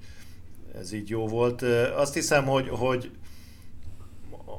ez 0.74 0.92
így 0.92 1.08
jó 1.08 1.28
volt. 1.28 1.62
Azt 1.96 2.14
hiszem, 2.14 2.44
hogy, 2.44 2.68
hogy 2.68 3.10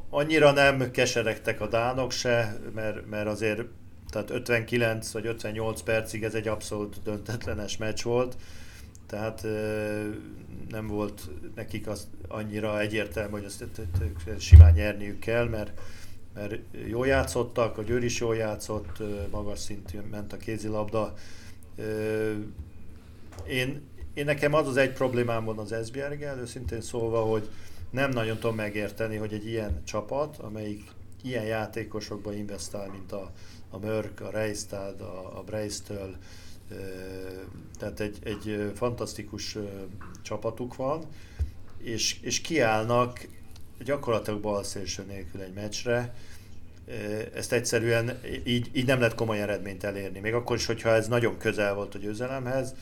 annyira 0.10 0.52
nem 0.52 0.92
keseregtek 0.92 1.62
a 1.62 1.68
dánok 1.68 2.12
se, 2.12 2.60
mert, 2.74 3.10
mert 3.10 3.28
azért 3.28 3.62
tehát 4.10 4.30
59 4.30 5.12
vagy 5.12 5.26
58 5.26 5.82
percig 5.82 6.24
ez 6.24 6.34
egy 6.34 6.48
abszolút 6.48 7.02
döntetlenes 7.04 7.78
meccs 7.78 8.04
volt, 8.04 8.36
tehát 9.08 9.48
nem 10.70 10.88
volt 10.88 11.30
nekik 11.56 11.88
az 11.88 12.08
annyira 12.28 12.80
egyértelmű, 12.80 13.32
hogy 13.32 13.44
ezt 13.44 13.66
simán 14.40 14.74
nyerniük 14.74 15.20
kell, 15.20 15.48
mert 15.48 15.72
mert 16.34 16.56
jól 16.88 17.08
játszottak, 17.08 17.78
a 17.78 17.84
Győr 17.84 18.04
is 18.04 18.20
jól 18.20 18.36
játszott, 18.36 19.04
magas 19.32 19.60
szintű 19.60 20.00
ment 20.12 20.34
a 20.34 20.38
kézilabda. 20.38 21.14
Én, 23.48 23.82
én 24.14 24.26
nekem 24.26 24.54
az 24.54 24.68
az 24.68 24.78
egy 24.78 24.94
problémám 24.94 25.46
van 25.46 25.58
az 25.58 25.72
Esbjerggel, 25.72 26.38
őszintén 26.38 26.82
szólva, 26.82 27.22
hogy 27.22 27.50
nem 27.90 28.10
nagyon 28.10 28.38
tudom 28.38 28.56
megérteni, 28.56 29.16
hogy 29.16 29.34
egy 29.34 29.48
ilyen 29.48 29.82
csapat, 29.84 30.38
amelyik 30.38 30.84
ilyen 31.24 31.44
játékosokba 31.44 32.34
investál, 32.34 32.90
mint 32.92 33.12
a, 33.12 33.32
a 33.70 33.78
Mörk, 33.78 34.22
a 34.22 34.30
Reistad, 34.30 35.02
a, 35.02 35.38
a 35.40 35.44
Breistől, 35.44 36.16
tehát 37.80 38.00
egy, 38.00 38.18
egy 38.24 38.72
fantasztikus 38.76 39.58
csapatuk 40.22 40.76
van, 40.76 41.06
és, 41.78 42.20
és 42.22 42.42
kiállnak 42.42 43.28
gyakorlatilag 43.84 44.42
balszélső 44.42 45.04
nélkül 45.08 45.42
egy 45.42 45.54
meccsre, 45.54 46.14
ezt 47.34 47.54
egyszerűen 47.54 48.20
így, 48.44 48.70
így 48.72 48.86
nem 48.86 49.00
lehet 49.00 49.16
komoly 49.16 49.42
eredményt 49.42 49.84
elérni. 49.84 50.20
Még 50.20 50.34
akkor 50.34 50.56
is, 50.56 50.66
hogyha 50.66 50.90
ez 50.90 51.08
nagyon 51.08 51.38
közel 51.38 51.74
volt 51.74 51.96
a 51.96 51.98
győzelemhez, 51.98 52.76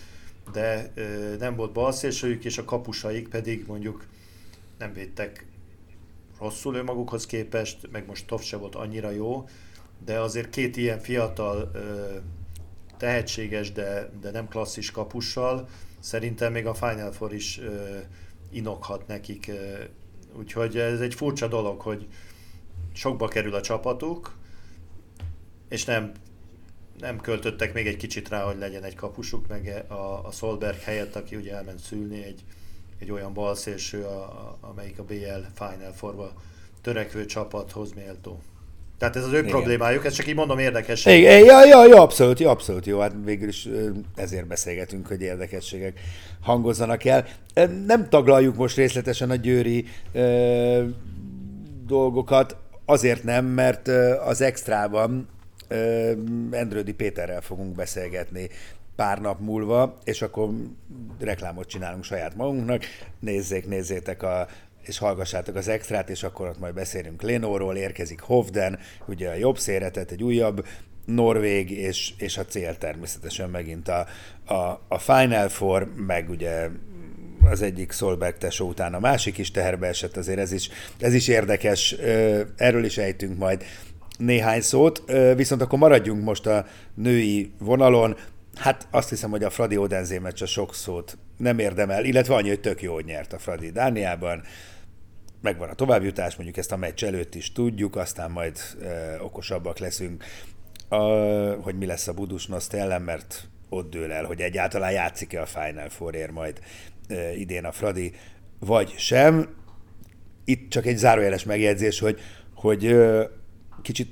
de 0.52 0.94
nem 1.40 1.56
volt 1.56 1.72
balszélsőjük, 1.72 2.46
és 2.46 2.58
a 2.58 2.66
kapusaik 2.66 3.28
pedig 3.28 3.64
mondjuk 3.68 4.06
nem 4.78 4.94
védtek 4.94 5.46
rosszul 6.40 6.76
önmagukhoz 6.76 7.26
képest, 7.26 7.92
meg 7.92 8.06
most 8.06 8.28
Tov 8.28 8.42
se 8.42 8.58
volt 8.58 8.76
annyira 8.76 9.10
jó, 9.10 9.48
de 10.06 10.20
azért 10.20 10.50
két 10.50 10.78
ilyen 10.78 11.00
fiatal, 11.00 11.72
tehetséges, 12.98 13.72
de, 13.72 14.12
de 14.22 14.32
nem 14.32 14.48
klasszis 14.48 14.92
kapussal, 14.92 15.68
szerintem 16.00 16.52
még 16.52 16.66
a 16.66 16.74
Final 16.74 17.12
Four 17.12 17.34
is 17.34 17.60
inokhat 18.52 19.08
nekik 19.08 19.52
Úgyhogy 20.34 20.78
ez 20.78 21.00
egy 21.00 21.14
furcsa 21.14 21.48
dolog, 21.48 21.82
hogy 21.82 22.08
sokba 22.94 23.28
kerül 23.28 23.54
a 23.54 23.62
csapatuk, 23.62 24.38
és 25.70 25.86
nem, 25.86 26.12
nem 27.00 27.20
költöttek 27.20 27.74
még 27.74 27.88
egy 27.88 27.98
kicsit 27.98 28.30
rá, 28.30 28.44
hogy 28.44 28.58
legyen 28.58 28.84
egy 28.84 28.96
kapusuk, 28.96 29.48
meg 29.48 29.84
a, 29.88 29.94
a 30.28 30.32
Solberg 30.32 30.80
helyett, 30.80 31.16
aki 31.16 31.36
ugye 31.36 31.56
elment 31.56 31.80
szülni, 31.80 32.24
egy, 32.24 32.44
egy 33.00 33.12
olyan 33.12 33.34
balszélső, 33.34 34.04
a, 34.04 34.22
a, 34.22 34.58
amelyik 34.62 35.00
a 35.00 35.04
BL 35.04 35.46
Final 35.56 35.92
Forba 35.96 36.34
törekvő 36.82 37.26
csapathoz 37.26 37.94
méltó. 37.94 38.42
Tehát 38.98 39.16
ez 39.16 39.24
az 39.24 39.32
ő 39.32 39.38
Igen. 39.38 39.50
problémájuk, 39.50 40.06
ez 40.06 40.14
csak 40.14 40.28
így 40.28 40.36
mondom 40.36 40.60
érdekes. 40.60 41.06
Igen, 41.06 41.44
ja, 41.44 41.66
ja, 41.66 41.86
ja, 41.86 42.02
abszolút, 42.02 42.40
ja, 42.40 42.50
abszolút 42.50 42.86
jó. 42.86 43.00
Hát 43.00 43.14
végül 43.24 43.48
is 43.48 43.68
ezért 44.16 44.48
beszélgetünk, 44.48 45.08
hogy 45.08 45.22
érdekességek 45.22 46.00
hangozzanak 46.42 47.06
el. 47.06 47.26
Nem 47.86 48.10
taglaljuk 48.10 48.56
most 48.56 48.76
részletesen 48.76 49.30
a 49.30 49.36
győri 49.36 49.86
ö, 50.14 50.84
dolgokat, 51.86 52.56
azért 52.86 53.24
nem, 53.24 53.46
mert 53.46 53.88
az 54.26 54.42
extrában 54.42 55.28
Endrődi 56.52 56.94
Péterrel 56.94 57.42
fogunk 57.42 57.76
beszélgetni 57.76 58.50
pár 58.96 59.22
nap 59.22 59.40
múlva, 59.40 59.98
és 60.04 60.22
akkor 60.22 60.50
reklámot 61.20 61.68
csinálunk 61.68 62.04
saját 62.04 62.36
magunknak. 62.36 62.84
Nézzék, 63.20 63.68
nézzétek 63.68 64.24
a 64.24 64.48
és 64.82 64.98
hallgassátok 64.98 65.56
az 65.56 65.68
extrát, 65.68 66.10
és 66.10 66.24
akkor 66.24 66.48
ott 66.48 66.60
majd 66.60 66.74
beszélünk 66.74 67.22
Lenóról, 67.22 67.76
érkezik 67.76 68.20
Hovden, 68.20 68.80
ugye 69.06 69.30
a 69.30 69.34
jobb 69.34 69.58
széretet, 69.58 70.12
egy 70.12 70.24
újabb 70.24 70.66
Norvég, 71.06 71.72
és, 71.72 72.14
és 72.18 72.38
a 72.38 72.46
cél 72.46 72.78
természetesen 72.78 73.50
megint 73.50 73.88
a, 73.88 74.06
a, 74.46 74.82
a 74.88 74.98
Final 74.98 75.50
Four, 75.50 75.94
meg 75.96 76.30
ugye 76.30 76.68
az 77.42 77.62
egyik 77.62 77.92
Solberg 77.92 78.38
tesó 78.38 78.68
után 78.68 78.94
a 78.94 79.00
másik 79.00 79.38
is 79.38 79.52
teherbe 79.52 79.88
esett, 79.88 80.18
azért 80.18 80.40
ez 80.40 80.52
is, 80.52 80.70
ez 81.00 81.14
is 81.14 81.28
érdekes, 81.28 81.92
erről 82.56 82.84
is 82.84 82.98
ejtünk 82.98 83.38
majd 83.38 83.64
néhány 84.20 84.62
szót, 84.62 85.04
viszont 85.36 85.62
akkor 85.62 85.80
maradjunk 85.80 86.24
most 86.24 86.46
a 86.46 86.66
női 86.96 87.52
vonalon, 87.60 88.16
Hát 88.60 88.88
azt 88.92 89.10
hiszem, 89.10 89.30
hogy 89.30 89.44
a 89.44 89.50
Fradi 89.50 89.78
Odenzé 89.78 90.22
a 90.42 90.46
sok 90.46 90.76
szót 90.76 91.18
nem 91.38 91.60
érdemel, 91.60 92.06
illetve 92.06 92.36
annyi, 92.36 92.48
hogy 92.48 92.60
tök 92.60 92.82
jó, 92.82 92.94
hogy 92.94 93.06
nyert 93.06 93.34
a 93.34 93.40
Fradi 93.40 93.72
Dániában. 93.72 94.42
Megvan 95.42 95.70
a 95.70 95.74
továbbjutás, 95.74 96.36
mondjuk 96.36 96.58
ezt 96.58 96.72
a 96.72 96.78
meccs 96.78 97.04
előtt 97.04 97.36
is 97.36 97.52
tudjuk, 97.52 97.96
aztán 97.96 98.32
majd 98.32 98.58
e, 98.82 99.22
okosabbak 99.22 99.78
leszünk, 99.78 100.24
a, 100.88 100.96
hogy 101.62 101.78
mi 101.78 101.86
lesz 101.86 102.08
a 102.08 102.14
Budusnoszt 102.14 102.74
ellen, 102.74 103.02
mert 103.02 103.48
ott 103.70 103.90
dől 103.90 104.12
el, 104.12 104.24
hogy 104.24 104.42
egyáltalán 104.42 104.92
játszik-e 104.92 105.42
a 105.42 105.46
Final 105.46 105.90
Four-ért 105.90 106.32
majd 106.32 106.60
e, 107.08 107.36
idén 107.36 107.66
a 107.66 107.72
Fradi, 107.72 108.12
vagy 108.60 108.94
sem. 108.98 109.56
Itt 110.46 110.70
csak 110.70 110.86
egy 110.86 110.98
zárójeles 110.98 111.44
megjegyzés, 111.44 112.00
hogy, 112.00 112.20
hogy 112.54 112.86
e, 112.86 113.30
kicsit 113.82 114.12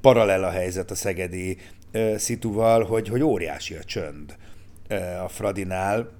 paralel 0.00 0.44
a 0.44 0.50
helyzet 0.50 0.90
a 0.90 0.94
szegedi 0.94 1.56
szituval, 2.16 2.84
hogy, 2.84 3.08
hogy 3.08 3.22
óriási 3.22 3.74
a 3.74 3.84
csönd 3.84 4.36
a 5.24 5.28
Fradinál, 5.28 6.18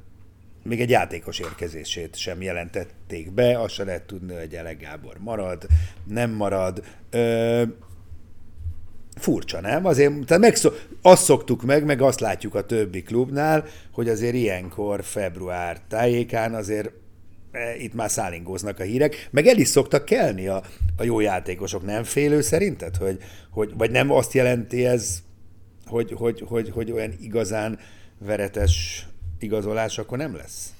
még 0.62 0.80
egy 0.80 0.90
játékos 0.90 1.38
érkezését 1.38 2.16
sem 2.16 2.42
jelentették 2.42 3.32
be, 3.32 3.60
azt 3.60 3.74
se 3.74 3.84
lehet 3.84 4.02
tudni, 4.02 4.34
hogy 4.34 4.54
Ele 4.54 4.72
Gábor 4.72 5.16
marad, 5.18 5.66
nem 6.04 6.30
marad. 6.30 6.82
Ö, 7.10 7.62
furcsa, 9.16 9.60
nem? 9.60 9.84
Azért, 9.84 10.24
tehát 10.26 10.42
megszok, 10.42 10.86
azt 11.02 11.24
szoktuk 11.24 11.62
meg, 11.62 11.84
meg 11.84 12.02
azt 12.02 12.20
látjuk 12.20 12.54
a 12.54 12.66
többi 12.66 13.02
klubnál, 13.02 13.64
hogy 13.92 14.08
azért 14.08 14.34
ilyenkor 14.34 15.04
február 15.04 15.80
tájékán 15.88 16.54
azért 16.54 16.90
itt 17.78 17.94
már 17.94 18.10
szállingóznak 18.10 18.78
a 18.78 18.82
hírek, 18.82 19.28
meg 19.30 19.46
el 19.46 19.58
is 19.58 19.68
szoktak 19.68 20.04
kelni 20.04 20.46
a, 20.46 20.62
a 20.96 21.02
jó 21.02 21.20
játékosok. 21.20 21.84
Nem 21.84 22.04
félő 22.04 22.40
szerinted? 22.40 22.96
Hogy, 22.96 23.18
hogy, 23.50 23.72
vagy 23.76 23.90
nem 23.90 24.10
azt 24.10 24.32
jelenti 24.32 24.86
ez 24.86 25.22
hogy, 25.90 26.12
hogy, 26.16 26.44
hogy, 26.48 26.70
hogy 26.70 26.92
olyan 26.92 27.14
igazán 27.20 27.78
veretes 28.18 29.06
igazolás 29.38 29.98
akkor 29.98 30.18
nem 30.18 30.36
lesz? 30.36 30.72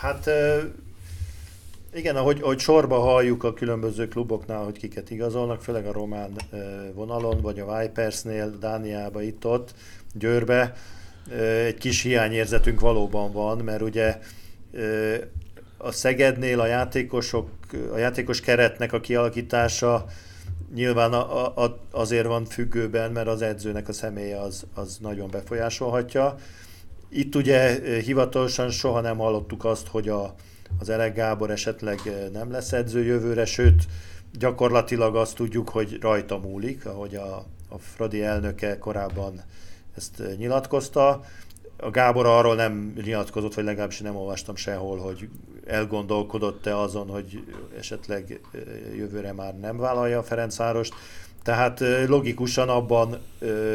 Hát 0.00 0.30
igen, 1.94 2.16
ahogy, 2.16 2.38
ahogy 2.42 2.58
sorba 2.58 2.98
halljuk 2.98 3.44
a 3.44 3.52
különböző 3.52 4.08
kluboknál, 4.08 4.64
hogy 4.64 4.78
kiket 4.78 5.10
igazolnak, 5.10 5.62
főleg 5.62 5.86
a 5.86 5.92
román 5.92 6.30
vonalon, 6.94 7.40
vagy 7.40 7.60
a 7.60 7.78
Vipersnél, 7.78 8.56
Dániába, 8.58 9.22
itt-ott, 9.22 9.74
Győrbe, 10.12 10.74
egy 11.66 11.78
kis 11.78 12.02
hiányérzetünk 12.02 12.80
valóban 12.80 13.32
van, 13.32 13.58
mert 13.58 13.82
ugye 13.82 14.18
a 15.76 15.90
Szegednél 15.90 16.60
a 16.60 16.66
játékosok, 16.66 17.48
a 17.92 17.98
játékos 17.98 18.40
keretnek 18.40 18.92
a 18.92 19.00
kialakítása 19.00 20.06
nyilván 20.74 21.12
a, 21.12 21.62
a, 21.64 21.78
azért 21.90 22.26
van 22.26 22.44
függőben, 22.44 23.12
mert 23.12 23.26
az 23.26 23.42
edzőnek 23.42 23.88
a 23.88 23.92
személye 23.92 24.40
az, 24.40 24.66
az 24.74 24.98
nagyon 25.00 25.30
befolyásolhatja. 25.30 26.36
Itt 27.08 27.34
ugye 27.34 27.80
hivatalosan 28.00 28.70
soha 28.70 29.00
nem 29.00 29.16
hallottuk 29.16 29.64
azt, 29.64 29.88
hogy 29.88 30.08
a, 30.08 30.34
az 30.78 30.88
Elek 30.88 31.14
Gábor 31.14 31.50
esetleg 31.50 32.00
nem 32.32 32.50
lesz 32.50 32.72
edző 32.72 33.04
jövőre, 33.04 33.44
sőt, 33.44 33.82
gyakorlatilag 34.38 35.16
azt 35.16 35.34
tudjuk, 35.34 35.68
hogy 35.68 35.98
rajta 36.00 36.38
múlik, 36.38 36.86
ahogy 36.86 37.14
a, 37.14 37.44
a 37.68 37.78
Fradi 37.78 38.22
elnöke 38.22 38.78
korábban 38.78 39.42
ezt 39.96 40.22
nyilatkozta. 40.36 41.24
A 41.76 41.90
Gábor 41.90 42.26
arról 42.26 42.54
nem 42.54 42.92
nyilatkozott, 43.04 43.54
vagy 43.54 43.64
legalábbis 43.64 44.00
nem 44.00 44.16
olvastam 44.16 44.56
sehol, 44.56 44.98
hogy 44.98 45.28
elgondolkodott-e 45.66 46.78
azon, 46.78 47.08
hogy 47.08 47.44
esetleg 47.78 48.40
jövőre 48.96 49.32
már 49.32 49.58
nem 49.58 49.76
vállalja 49.76 50.18
a 50.18 50.22
Ferencvárost. 50.22 50.94
Tehát 51.42 51.82
logikusan 52.06 52.68
abban 52.68 53.18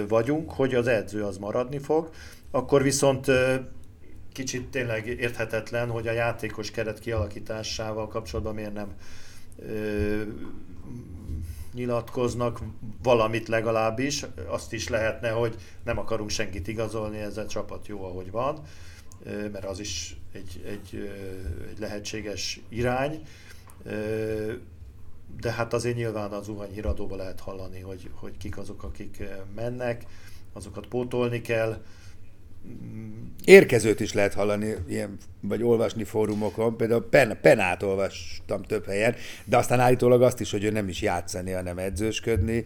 vagyunk, 0.07 0.51
hogy 0.51 0.75
az 0.75 0.88
edző 0.88 1.23
az 1.23 1.38
maradni 1.38 1.77
fog, 1.77 2.09
akkor 2.51 2.83
viszont 2.83 3.25
kicsit 4.33 4.67
tényleg 4.67 5.07
érthetetlen, 5.07 5.89
hogy 5.89 6.07
a 6.07 6.12
játékos 6.12 6.71
keret 6.71 6.99
kialakításával 6.99 8.07
kapcsolatban 8.07 8.53
miért 8.53 8.73
nem 8.73 8.93
nyilatkoznak 11.79 12.59
valamit 13.03 13.47
legalábbis. 13.47 14.25
Azt 14.47 14.73
is 14.73 14.87
lehetne, 14.87 15.29
hogy 15.29 15.55
nem 15.83 15.97
akarunk 15.97 16.29
senkit 16.29 16.67
igazolni, 16.67 17.17
ez 17.17 17.37
a 17.37 17.45
csapat 17.45 17.87
jó, 17.87 18.03
ahogy 18.03 18.31
van, 18.31 18.61
mert 19.25 19.65
az 19.65 19.79
is 19.79 20.17
egy, 20.31 20.63
egy, 20.65 21.11
egy 21.69 21.79
lehetséges 21.79 22.61
irány. 22.69 23.21
De 25.41 25.51
hát 25.51 25.73
azért 25.73 25.95
nyilván 25.95 26.31
az 26.31 26.45
Zuhany 26.45 26.71
híradóban 26.71 27.17
lehet 27.17 27.39
hallani, 27.39 27.79
hogy, 27.79 28.09
hogy 28.13 28.37
kik 28.37 28.57
azok, 28.57 28.83
akik 28.83 29.23
mennek, 29.55 30.05
azokat 30.53 30.87
pótolni 30.87 31.41
kell. 31.41 31.81
Érkezőt 33.43 33.99
is 33.99 34.13
lehet 34.13 34.34
hallani, 34.34 34.75
ilyen, 34.88 35.17
vagy 35.41 35.63
olvasni 35.63 36.03
fórumokon, 36.03 36.77
például 36.77 37.10
Pen, 37.10 37.38
Penát 37.41 37.84
olvastam 37.84 38.63
több 38.63 38.86
helyen, 38.86 39.15
de 39.45 39.58
aztán 39.58 39.79
állítólag 39.79 40.21
azt 40.21 40.39
is, 40.39 40.51
hogy 40.51 40.63
ő 40.63 40.71
nem 40.71 40.88
is 40.88 41.01
játszani, 41.01 41.51
hanem 41.51 41.77
edzősködni. 41.77 42.65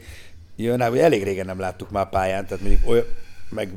Jön, 0.56 0.82
hogy 0.82 0.98
elég 0.98 1.24
régen 1.24 1.46
nem 1.46 1.60
láttuk 1.60 1.92
már 1.92 2.10
pályán, 2.10 2.46
tehát 2.46 2.64
mondjuk 2.64 2.90
olyan, 2.90 3.06
meg 3.50 3.70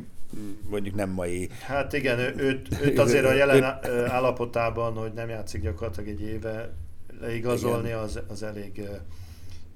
mondjuk 0.69 0.95
nem 0.95 1.11
mai... 1.11 1.49
Hát 1.61 1.93
igen, 1.93 2.19
őt, 2.19 2.69
őt 2.83 2.99
azért 2.99 3.25
a 3.25 3.33
jelen 3.33 3.79
állapotában, 4.09 4.93
hogy 4.93 5.13
nem 5.13 5.29
játszik 5.29 5.63
gyakorlatilag 5.63 6.09
egy 6.09 6.21
éve, 6.21 6.73
leigazolni 7.21 7.93
az, 7.93 8.21
az 8.29 8.43
elég 8.43 8.89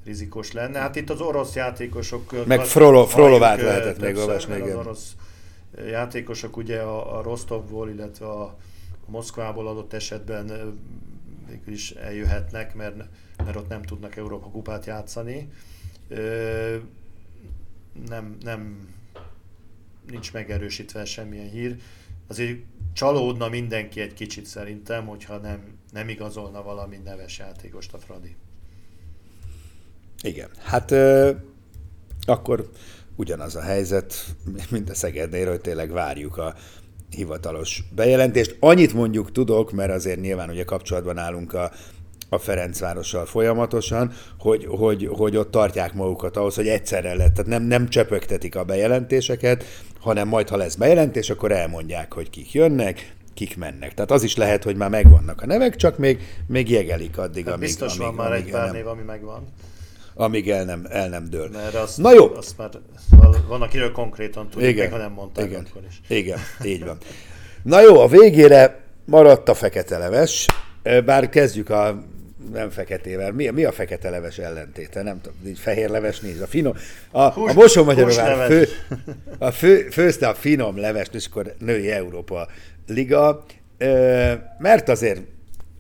rizikos 0.05 0.53
lenne. 0.53 0.79
Hát 0.79 0.97
itt 0.97 1.11
az 1.11 1.21
orosz 1.21 1.55
játékosok... 1.55 2.47
Meg 2.47 2.65
Frolov, 2.65 3.09
Frolovát 3.09 3.61
lehetett 3.61 4.01
még 4.01 4.17
olvasni, 4.17 4.55
igen. 4.55 4.69
Az 4.69 4.87
orosz 4.87 5.15
játékosok 5.77 6.57
ugye 6.57 6.81
a, 6.81 7.19
a 7.19 7.23
Rostovból, 7.23 7.91
illetve 7.91 8.27
a, 8.27 8.57
Moszkvából 9.11 9.69
adott 9.69 9.93
esetben 9.93 10.47
végül 11.49 11.73
is 11.73 11.91
eljöhetnek, 11.91 12.75
mert, 12.75 12.97
mert 13.37 13.57
ott 13.57 13.69
nem 13.69 13.83
tudnak 13.83 14.17
Európa 14.17 14.47
kupát 14.47 14.87
játszani. 14.87 15.51
Nem, 18.07 18.37
nem 18.41 18.89
nincs 20.11 20.33
megerősítve 20.33 21.05
semmilyen 21.05 21.51
hír. 21.51 21.77
Azért 22.27 22.59
csalódna 22.93 23.49
mindenki 23.49 24.01
egy 24.01 24.15
kicsit 24.15 24.47
szerintem, 24.47 25.07
hogyha 25.07 25.37
nem, 25.37 25.79
nem 25.93 26.09
igazolna 26.09 26.63
valami 26.63 26.97
neves 26.97 27.39
játékost 27.39 27.95
a 27.95 27.99
Fradi. 27.99 28.37
Igen, 30.23 30.49
hát 30.59 30.91
euh, 30.91 31.37
akkor 32.27 32.71
ugyanaz 33.21 33.57
a 33.57 33.61
helyzet, 33.61 34.15
mint 34.71 34.91
a 34.91 34.95
Szegednél, 34.95 35.49
hogy 35.49 35.61
tényleg 35.61 35.91
várjuk 35.91 36.37
a 36.37 36.55
hivatalos 37.11 37.83
bejelentést. 37.95 38.57
Annyit 38.61 38.93
mondjuk 38.93 39.33
tudok, 39.33 39.73
mert 39.73 39.93
azért 39.93 40.21
nyilván 40.21 40.51
ugye 40.51 40.65
kapcsolatban 40.65 41.19
állunk 41.19 41.53
a 41.53 41.71
a 42.33 42.39
Ferencvárossal 42.39 43.27
folyamatosan, 43.27 44.13
hogy, 44.39 44.67
hogy, 44.69 45.09
hogy 45.13 45.37
ott 45.37 45.51
tartják 45.51 45.95
magukat 45.95 46.37
ahhoz, 46.37 46.55
hogy 46.55 46.69
egyszerre 46.69 47.15
lett. 47.15 47.35
Tehát 47.35 47.51
nem, 47.51 47.63
nem 47.63 47.89
csöpögtetik 47.89 48.57
a 48.57 48.65
bejelentéseket, 48.65 49.65
hanem 50.01 50.29
majd, 50.29 50.49
ha 50.49 50.57
lesz 50.57 50.75
bejelentés, 50.75 51.31
akkor 51.31 51.53
elmondják, 51.53 52.13
hogy 52.13 52.31
kik 52.31 52.53
jönnek, 52.53 53.15
kik 53.35 53.57
mennek. 53.57 53.95
Tehát 53.95 54.11
az 54.11 54.23
is 54.23 54.37
lehet, 54.37 54.65
hogy 54.65 54.77
már 54.77 54.91
megvannak 54.91 55.43
a 55.43 55.47
nevek, 55.47 55.77
csak 55.77 55.99
még, 55.99 56.19
még 56.47 56.71
jegelik 56.71 57.19
addig, 57.19 57.45
hát 57.45 57.55
amíg... 57.55 57.67
Biztos 57.67 57.99
amíg, 57.99 58.07
van 58.07 58.15
már 58.15 58.33
egy 58.33 58.51
pár 58.51 58.73
név, 58.73 58.87
ami 58.87 59.03
megvan. 59.03 59.49
Amíg 60.21 60.51
el 60.51 60.65
nem, 60.65 60.87
el 60.91 61.09
nem 61.09 61.31
dől. 61.31 61.49
Mert 61.53 61.75
azt, 61.75 61.99
Na 61.99 62.13
jó. 62.13 62.35
Azt 62.35 62.59
már 62.59 62.71
van, 63.49 63.63
akiről 63.63 63.93
konkrétan 63.93 64.49
tudjuk, 64.49 64.71
igen, 64.71 64.85
meg, 64.85 64.93
ha 64.93 64.99
nem 64.99 65.13
mondták 65.13 65.45
igen, 65.47 65.67
akkor 65.71 65.83
is. 65.89 66.01
Igen, 66.17 66.39
így 66.65 66.85
van. 66.85 66.97
Na 67.63 67.81
jó, 67.81 68.01
a 68.01 68.07
végére 68.07 68.81
maradt 69.05 69.49
a 69.49 69.55
fekete 69.55 69.99
leves, 69.99 70.47
bár 71.05 71.29
kezdjük 71.29 71.71
a 71.71 72.05
nem 72.53 72.71
feketével. 72.71 73.33
Mi, 73.33 73.49
mi 73.49 73.65
a 73.65 73.73
fekete 73.73 74.11
leves 74.11 74.39
ellentéte? 74.39 75.03
Nem 75.03 75.21
tudom, 75.21 75.39
így 75.47 75.59
fehér 75.59 75.91
leves 75.91 76.21
nincs. 76.21 76.41
A 76.41 76.47
finom, 76.47 76.75
a, 77.11 77.29
Hús, 77.29 77.51
a 77.51 77.55
Mosó 77.55 77.85
Magyarország 77.85 78.47
fő, 78.47 78.69
a 79.39 79.51
fő, 79.51 79.89
főzte 79.91 80.29
a 80.29 80.35
finom 80.35 80.79
levest, 80.79 81.15
és 81.15 81.27
akkor 81.27 81.55
női 81.59 81.91
Európa 81.91 82.49
Liga, 82.87 83.45
mert 84.59 84.89
azért 84.89 85.21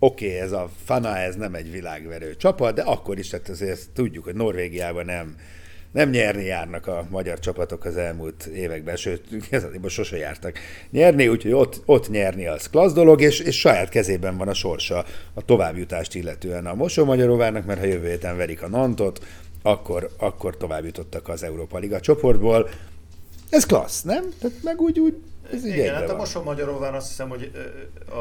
oké, 0.00 0.26
okay, 0.26 0.38
ez 0.38 0.52
a 0.52 0.70
Fana, 0.84 1.16
ez 1.16 1.36
nem 1.36 1.54
egy 1.54 1.70
világverő 1.70 2.36
csapat, 2.36 2.74
de 2.74 2.82
akkor 2.82 3.18
is, 3.18 3.28
tehát 3.28 3.48
azért 3.48 3.90
tudjuk, 3.90 4.24
hogy 4.24 4.34
Norvégiában 4.34 5.04
nem, 5.04 5.36
nem 5.92 6.10
nyerni 6.10 6.44
járnak 6.44 6.86
a 6.86 7.06
magyar 7.10 7.38
csapatok 7.38 7.84
az 7.84 7.96
elmúlt 7.96 8.44
években, 8.44 8.96
sőt, 8.96 9.24
most 9.82 9.94
sose 9.94 10.16
jártak 10.16 10.58
nyerni, 10.90 11.28
úgyhogy 11.28 11.52
ott, 11.52 11.82
ott 11.84 12.10
nyerni 12.10 12.46
az 12.46 12.68
klassz 12.68 12.92
dolog, 12.92 13.20
és, 13.20 13.40
és 13.40 13.58
saját 13.58 13.88
kezében 13.88 14.36
van 14.36 14.48
a 14.48 14.54
sorsa 14.54 15.04
a 15.34 15.44
továbbjutást 15.44 16.14
illetően 16.14 16.66
a 16.66 16.74
Mosó 16.74 17.04
Magyaróvárnak, 17.04 17.66
mert 17.66 17.80
ha 17.80 17.86
jövő 17.86 18.08
héten 18.08 18.36
verik 18.36 18.62
a 18.62 18.68
Nantot, 18.68 19.26
akkor, 19.62 20.10
akkor 20.18 20.56
tovább 20.56 20.84
jutottak 20.84 21.28
az 21.28 21.42
Európa 21.42 21.78
Liga 21.78 22.00
csoportból. 22.00 22.68
Ez 23.50 23.66
klassz, 23.66 24.02
nem? 24.02 24.24
Tehát 24.40 24.56
meg 24.62 24.80
úgy, 24.80 24.98
úgy 24.98 25.14
ez 25.52 25.64
Igen, 25.64 25.94
hát 25.94 26.10
a 26.10 26.16
Mosó 26.16 26.42
Magyaróvár 26.42 26.94
azt 26.94 27.08
hiszem, 27.08 27.28
hogy 27.28 27.50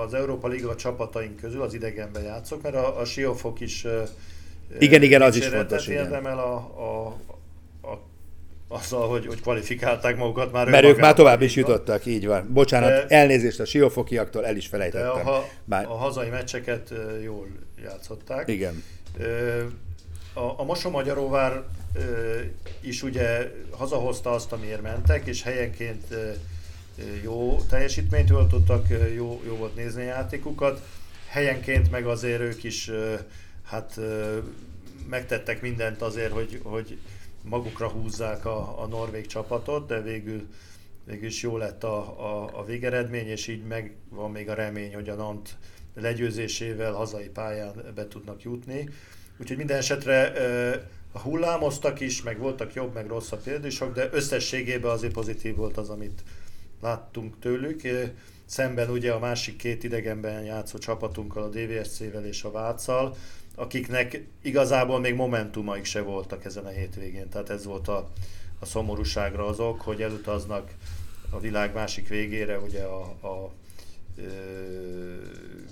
az 0.06 0.14
Európa 0.14 0.48
Liga 0.48 0.76
csapataink 0.76 1.36
közül 1.36 1.62
az 1.62 1.74
idegenben 1.74 2.24
játszok, 2.24 2.62
mert 2.62 2.76
a, 2.76 3.00
a 3.00 3.06
Siófok 3.06 3.60
is 3.60 3.86
igen, 4.78 5.02
igen, 5.02 5.22
az 5.22 5.36
is 5.36 5.48
fontos. 5.48 5.88
Érdemel 5.88 6.40
a, 6.40 6.56
a, 6.56 7.18
azzal, 8.68 9.08
hogy, 9.08 9.26
hogy 9.26 9.42
kvalifikálták 9.42 10.18
magukat 10.18 10.52
már. 10.52 10.70
Mert 10.70 10.86
ők 10.86 10.98
már 10.98 11.14
tovább 11.14 11.42
is 11.42 11.56
jutottak, 11.56 12.06
így 12.06 12.26
van. 12.26 12.48
Bocsánat, 12.54 12.90
de, 12.90 13.16
elnézést 13.16 13.60
a 13.60 13.66
siófokiaktól, 13.66 14.46
el 14.46 14.56
is 14.56 14.68
felejtettem. 14.68 15.26
De 15.26 15.32
a, 15.32 15.46
Bár... 15.64 15.86
a 15.86 15.94
hazai 15.94 16.30
meccseket 16.30 16.94
jól 17.24 17.48
játszották. 17.84 18.48
Igen. 18.48 18.84
A, 20.34 20.42
a 20.58 20.64
Mosomagyaróvár 20.64 21.64
is 22.80 23.04
ugye 23.04 23.52
hazahozta 23.72 24.32
azt, 24.32 24.52
amiért 24.52 24.82
mentek, 24.82 25.26
és 25.26 25.44
helyenként 25.44 26.06
jó 27.24 27.62
teljesítményt 27.70 28.28
töltöttek, 28.28 29.14
jó, 29.16 29.42
jó 29.46 29.56
volt 29.56 29.76
nézni 29.76 30.02
a 30.02 30.06
játékukat. 30.06 30.82
Helyenként 31.28 31.92
meg 31.92 32.06
azért 32.06 32.42
ők 32.42 32.64
is 32.64 32.92
hát 33.64 34.00
megtettek 35.10 35.62
mindent 35.62 36.02
azért, 36.02 36.32
hogy, 36.32 36.60
hogy 36.64 36.98
magukra 37.42 37.88
húzzák 37.88 38.46
a, 38.46 38.82
a 38.82 38.88
norvég 38.88 39.26
csapatot, 39.26 39.88
de 39.88 40.02
végül, 40.02 40.48
végül 41.04 41.28
is 41.28 41.42
jó 41.42 41.58
lett 41.58 41.84
a, 41.84 41.98
a, 41.98 42.60
a 42.60 42.66
végeredmény, 42.66 43.28
és 43.28 43.48
így 43.48 43.64
meg 43.64 43.96
van 44.10 44.32
még 44.32 44.50
a 44.50 44.54
remény, 44.54 44.94
hogy 44.94 45.10
a 45.10 45.16
Nant 45.16 45.58
legyőzésével 45.94 46.92
hazai 46.92 47.30
pályán 47.30 47.92
be 47.96 48.08
tudnak 48.08 48.42
jutni. 48.44 48.90
Úgyhogy 49.38 49.58
minden 49.58 49.78
esetre 49.78 50.34
hullámoztak 51.14 52.00
is, 52.00 52.22
meg 52.22 52.40
voltak 52.40 52.74
jobb, 52.74 52.94
meg 52.94 53.08
rosszabb 53.08 53.44
példusok, 53.44 53.94
de 53.94 54.10
összességében 54.12 54.92
azért 54.92 55.14
pozitív 55.14 55.56
volt 55.56 55.78
az, 55.78 55.90
amit 55.90 56.24
láttunk 56.82 57.40
tőlük. 57.40 57.82
Szemben 58.46 58.90
ugye 58.90 59.12
a 59.12 59.20
másik 59.20 59.56
két 59.56 59.84
idegenben 59.84 60.44
játszó 60.44 60.78
csapatunkkal, 60.78 61.44
a 61.44 61.50
DVSC-vel 61.50 62.26
és 62.26 62.44
a 62.44 62.52
Váccal, 62.52 63.16
akiknek 63.56 64.24
igazából 64.42 65.00
még 65.00 65.16
momentumaik 65.16 65.86
se 65.86 66.02
voltak 66.02 66.46
ezen 66.46 66.66
a 66.66 66.70
hétvégén. 66.70 67.30
Tehát 67.30 67.50
ez 67.50 67.66
volt 67.66 67.88
a, 67.88 68.10
a 68.60 68.66
szomorúságra 68.66 69.46
azok, 69.46 69.82
hogy 69.82 70.02
elutaznak 70.02 70.72
a 71.30 71.40
világ 71.40 71.74
másik 71.74 72.08
végére, 72.08 72.60
ugye 72.60 72.84
a, 72.84 73.02
a 73.02 73.52
ö, 74.18 74.24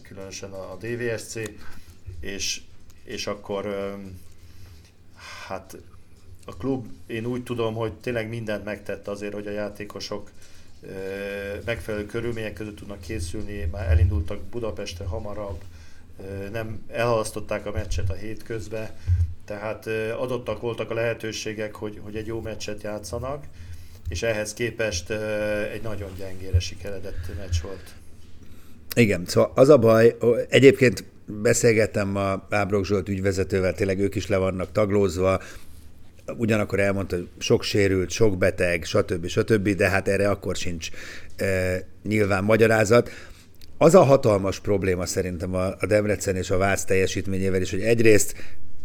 különösen 0.01 0.51
a 0.51 0.77
DVSC, 0.79 1.39
és, 2.19 2.61
és 3.03 3.27
akkor 3.27 3.65
hát 5.47 5.77
a 6.45 6.57
klub, 6.57 6.87
én 7.05 7.25
úgy 7.25 7.43
tudom, 7.43 7.73
hogy 7.73 7.93
tényleg 7.93 8.29
mindent 8.29 8.65
megtett 8.65 9.07
azért, 9.07 9.33
hogy 9.33 9.47
a 9.47 9.51
játékosok 9.51 10.31
megfelelő 11.65 12.05
körülmények 12.05 12.53
között 12.53 12.75
tudnak 12.75 13.01
készülni, 13.01 13.69
már 13.71 13.89
elindultak 13.89 14.41
Budapestre 14.41 15.05
hamarabb, 15.05 15.61
nem 16.51 16.83
elhalasztották 16.87 17.65
a 17.65 17.71
meccset 17.71 18.09
a 18.09 18.13
hétközbe, 18.13 18.95
tehát 19.45 19.87
adottak 20.17 20.61
voltak 20.61 20.91
a 20.91 20.93
lehetőségek, 20.93 21.75
hogy, 21.75 21.99
hogy 22.03 22.15
egy 22.15 22.25
jó 22.25 22.41
meccset 22.41 22.81
játszanak, 22.81 23.45
és 24.09 24.23
ehhez 24.23 24.53
képest 24.53 25.09
egy 25.73 25.81
nagyon 25.81 26.09
gyengére 26.17 26.59
sikeredett 26.59 27.35
meccs 27.37 27.61
volt. 27.61 27.93
Igen, 28.95 29.25
szóval 29.25 29.51
az 29.55 29.69
a 29.69 29.77
baj, 29.77 30.17
egyébként 30.49 31.03
beszélgettem 31.27 32.15
a 32.15 32.47
Ábrok 32.49 32.85
Zsolt 32.85 33.09
ügyvezetővel, 33.09 33.73
tényleg 33.73 33.99
ők 33.99 34.15
is 34.15 34.27
le 34.27 34.37
vannak 34.37 34.71
taglózva, 34.71 35.41
ugyanakkor 36.37 36.79
elmondta, 36.79 37.15
hogy 37.15 37.27
sok 37.37 37.63
sérült, 37.63 38.09
sok 38.09 38.37
beteg, 38.37 38.83
stb. 38.83 39.27
stb., 39.27 39.69
de 39.69 39.89
hát 39.89 40.07
erre 40.07 40.29
akkor 40.29 40.55
sincs 40.55 40.89
e, 41.35 41.77
nyilván 42.03 42.43
magyarázat 42.43 43.09
az 43.77 43.95
a 43.95 44.03
hatalmas 44.03 44.59
probléma 44.59 45.05
szerintem 45.05 45.53
a, 45.53 45.65
a 45.65 45.85
Debrecen 45.87 46.35
és 46.35 46.49
a 46.49 46.57
Vác 46.57 46.83
teljesítményével 46.83 47.61
is, 47.61 47.71
hogy 47.71 47.81
egyrészt 47.81 48.33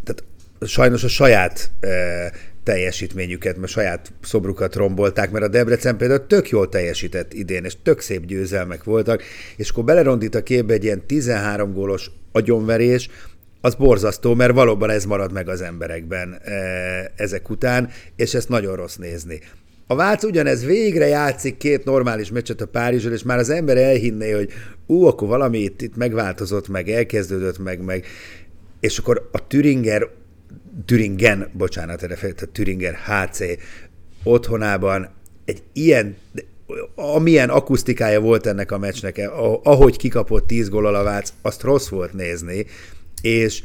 tehát 0.05 0.25
sajnos 0.61 1.05
a 1.05 1.09
saját 1.09 1.71
e, 1.81 2.33
teljesítményüket, 2.65 3.57
mert 3.57 3.73
saját 3.73 4.13
szobrukat 4.23 4.75
rombolták, 4.75 5.31
mert 5.31 5.45
a 5.45 5.49
Debrecen 5.49 5.97
például 5.97 6.27
tök 6.27 6.49
jól 6.49 6.69
teljesített 6.69 7.33
idén, 7.33 7.65
és 7.65 7.77
tök 7.83 8.01
szép 8.01 8.27
győzelmek 8.27 8.85
voltak, 8.85 9.23
és 9.57 9.71
akkor 9.71 9.85
belerondít 9.85 10.35
a 10.35 10.43
képbe 10.43 10.75
egy 10.75 10.85
ilyen 10.85 11.07
13 11.07 11.73
gólos 11.73 12.11
agyonverés, 12.33 13.09
az 13.65 13.75
borzasztó, 13.75 14.35
mert 14.35 14.53
valóban 14.53 14.91
ez 14.91 15.05
marad 15.05 15.33
meg 15.33 15.49
az 15.49 15.61
emberekben 15.61 16.41
e, 16.45 16.53
ezek 17.17 17.51
után, 17.51 17.91
és 18.17 18.35
ezt 18.35 18.49
nagyon 18.49 18.77
rossz 18.77 18.97
nézni. 18.97 19.41
A 19.87 19.95
Vác 19.95 20.25
ugyanez 20.25 20.65
végre 20.65 21.07
játszik 21.07 21.57
két 21.57 21.85
normális 21.85 22.31
meccset 22.31 22.61
a 22.61 22.67
Párizsról, 22.67 23.13
és 23.13 23.23
már 23.23 23.39
az 23.39 23.51
ember 23.51 23.77
elhinné, 23.77 24.31
hogy 24.31 24.51
ú, 24.87 25.05
akkor 25.05 25.29
valami 25.29 25.59
itt, 25.59 25.83
itt 25.83 25.97
megváltozott, 25.97 26.69
meg 26.69 26.89
elkezdődött, 26.89 27.59
meg, 27.59 27.85
meg 27.85 28.05
és 28.81 28.99
akkor 28.99 29.29
a 29.33 29.47
Türinger, 29.47 30.09
Türingen, 30.87 31.51
bocsánat, 31.53 32.03
erre 32.03 32.17
a 32.41 32.45
Türinger 32.53 32.95
HC 32.95 33.41
otthonában 34.23 35.09
egy 35.45 35.63
ilyen, 35.73 36.17
amilyen 36.95 37.49
akusztikája 37.49 38.21
volt 38.21 38.47
ennek 38.47 38.73
a 38.73 38.79
meccsnek, 38.79 39.31
ahogy 39.63 39.97
kikapott 39.97 40.47
10 40.47 40.69
gól 40.69 40.95
a 40.95 41.03
Vác, 41.03 41.33
azt 41.43 41.63
rossz 41.63 41.89
volt 41.89 42.13
nézni, 42.13 42.67
és 43.23 43.63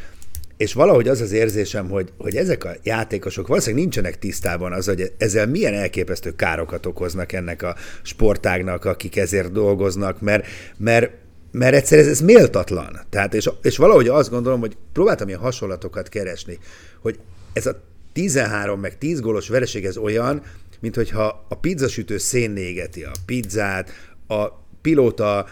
és 0.58 0.74
valahogy 0.74 1.08
az 1.08 1.22
az 1.22 1.32
érzésem, 1.32 1.89
hogy, 1.89 2.12
hogy 2.17 2.36
ezek 2.36 2.63
a 2.63 2.76
játékosok 2.84 3.48
valószínűleg 3.48 3.84
nincsenek 3.84 4.20
tisztában 4.20 4.74
az, 4.74 4.86
hogy 4.86 5.12
ezzel 5.17 5.48
milyen 5.48 5.74
elképesztő 5.74 6.36
károkat 6.36 6.86
okoznak 6.86 7.32
ennek 7.32 7.62
a 7.63 7.76
sportágnak, 8.02 8.86
akik 8.86 9.17
ezért 9.17 9.52
dolgoznak, 9.52 10.22
mert, 10.22 10.46
mert 10.78 11.12
mert 11.52 11.76
egyszer 11.76 12.00
ez, 12.00 12.08
ez 12.08 12.22
méltatlan. 12.22 13.00
Tehát, 13.10 13.34
és, 13.34 13.50
és 13.62 13.78
valahogy 13.78 14.08
azt 14.08 14.30
gondolom, 14.30 14.60
hogy 14.60 14.78
próbáltam 14.94 15.28
ilyen 15.28 15.40
hasonlatokat 15.40 16.10
keresni, 16.10 16.60
hogy 17.02 17.20
ez 17.54 17.66
a 17.66 17.82
13 18.14 18.80
meg 18.80 18.98
10 18.98 19.20
gólos 19.20 19.50
vereség 19.50 19.86
ez 19.86 19.98
olyan, 19.98 20.42
mint 20.80 20.96
hogyha 20.96 21.46
a 21.50 21.56
pizzasütő 21.56 22.18
szénnégeti 22.18 23.04
a 23.04 23.12
pizzát, 23.26 23.92
a 24.28 24.46
pilóta 24.82 25.48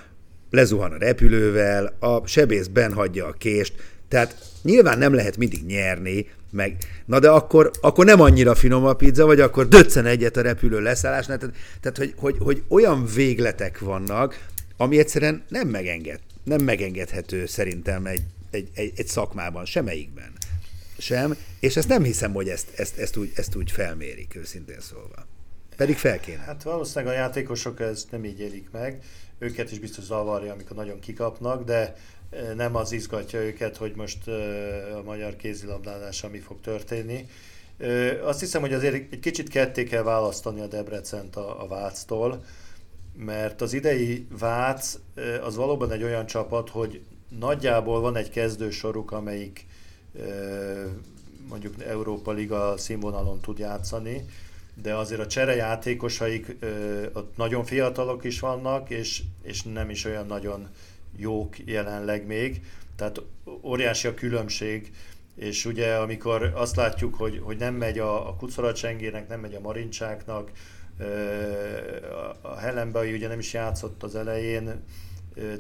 lezuhan 0.51 0.91
a 0.91 0.97
repülővel, 0.97 1.95
a 1.99 2.27
sebész 2.27 2.67
benhagyja 2.67 3.25
a 3.25 3.31
kést, 3.31 3.73
tehát 4.07 4.35
nyilván 4.61 4.97
nem 4.97 5.13
lehet 5.13 5.37
mindig 5.37 5.65
nyerni, 5.65 6.27
meg, 6.51 6.77
na 7.05 7.19
de 7.19 7.29
akkor, 7.29 7.71
akkor 7.81 8.05
nem 8.05 8.21
annyira 8.21 8.55
finom 8.55 8.85
a 8.85 8.93
pizza, 8.93 9.25
vagy 9.25 9.39
akkor 9.39 9.67
döccen 9.67 10.05
egyet 10.05 10.37
a 10.37 10.41
repülő 10.41 10.81
leszállásnál, 10.81 11.37
tehát, 11.37 11.55
tehát 11.81 11.97
hogy, 11.97 12.13
hogy, 12.17 12.35
hogy 12.39 12.63
olyan 12.67 13.05
végletek 13.15 13.79
vannak, 13.79 14.39
ami 14.77 14.99
egyszerűen 14.99 15.43
nem 15.49 15.67
megenged, 15.67 16.19
nem 16.43 16.61
megengedhető 16.61 17.45
szerintem 17.45 18.05
egy, 18.05 18.23
egy, 18.51 18.69
egy, 18.73 18.91
egy 18.95 19.07
szakmában, 19.07 19.65
semmelyikben 19.65 20.31
sem, 20.97 21.37
és 21.59 21.75
ezt 21.75 21.87
nem 21.87 22.03
hiszem, 22.03 22.33
hogy 22.33 22.49
ezt, 22.49 22.67
ezt, 22.79 22.97
ezt, 22.97 23.17
úgy, 23.17 23.31
ezt 23.35 23.55
úgy 23.55 23.71
felmérik, 23.71 24.35
őszintén 24.35 24.79
szólva. 24.79 25.27
Pedig 25.75 25.97
fel 25.97 26.19
kéne. 26.19 26.41
Hát 26.41 26.63
valószínűleg 26.63 27.13
a 27.13 27.17
játékosok 27.17 27.79
ezt 27.79 28.11
nem 28.11 28.25
így 28.25 28.39
élik 28.39 28.67
meg, 28.71 29.03
őket 29.39 29.71
is 29.71 29.79
biztos 29.79 30.03
zavarja, 30.03 30.53
amikor 30.53 30.75
nagyon 30.75 30.99
kikapnak, 30.99 31.63
de 31.63 31.95
nem 32.55 32.75
az 32.75 32.91
izgatja 32.91 33.39
őket, 33.39 33.77
hogy 33.77 33.93
most 33.95 34.27
a 34.93 35.01
magyar 35.05 35.35
kézilabdálással 35.35 36.29
mi 36.29 36.39
fog 36.39 36.61
történni. 36.61 37.29
Azt 38.23 38.39
hiszem, 38.39 38.61
hogy 38.61 38.73
azért 38.73 38.93
egy 38.93 39.19
kicsit 39.19 39.49
ketté 39.49 39.83
kell 39.83 40.03
választani 40.03 40.61
a 40.61 40.67
Debrecent 40.67 41.35
a, 41.35 41.63
a 41.63 41.67
Váctól, 41.67 42.43
mert 43.17 43.61
az 43.61 43.73
idei 43.73 44.27
Vác 44.39 44.97
az 45.43 45.55
valóban 45.55 45.91
egy 45.91 46.03
olyan 46.03 46.25
csapat, 46.25 46.69
hogy 46.69 47.01
nagyjából 47.39 47.99
van 47.99 48.15
egy 48.15 48.29
kezdősoruk, 48.29 49.11
amelyik 49.11 49.65
mondjuk 51.49 51.83
Európa 51.83 52.31
Liga 52.31 52.77
színvonalon 52.77 53.39
tud 53.39 53.57
játszani, 53.57 54.25
de 54.81 54.95
azért 54.95 55.21
a 55.21 55.27
cserejátékosaik 55.27 56.55
ott 57.13 57.37
nagyon 57.37 57.65
fiatalok 57.65 58.23
is 58.23 58.39
vannak, 58.39 58.89
és, 58.89 59.23
és 59.43 59.63
nem 59.63 59.89
is 59.89 60.05
olyan 60.05 60.25
nagyon 60.25 60.67
jók 61.17 61.55
jelenleg 61.65 62.25
még, 62.25 62.61
tehát 62.95 63.21
óriási 63.61 64.07
a 64.07 64.13
különbség, 64.13 64.91
és 65.35 65.65
ugye 65.65 65.95
amikor 65.95 66.51
azt 66.55 66.75
látjuk, 66.75 67.15
hogy, 67.15 67.39
hogy 67.43 67.57
nem 67.57 67.75
megy 67.75 67.99
a, 67.99 68.27
a 68.27 68.35
Kucoracsengének, 68.35 69.27
nem 69.27 69.39
megy 69.39 69.53
a 69.53 69.59
Marincsáknak, 69.59 70.51
a 72.41 72.57
Helenbai 72.57 73.13
ugye 73.13 73.27
nem 73.27 73.39
is 73.39 73.53
játszott 73.53 74.03
az 74.03 74.15
elején, 74.15 74.83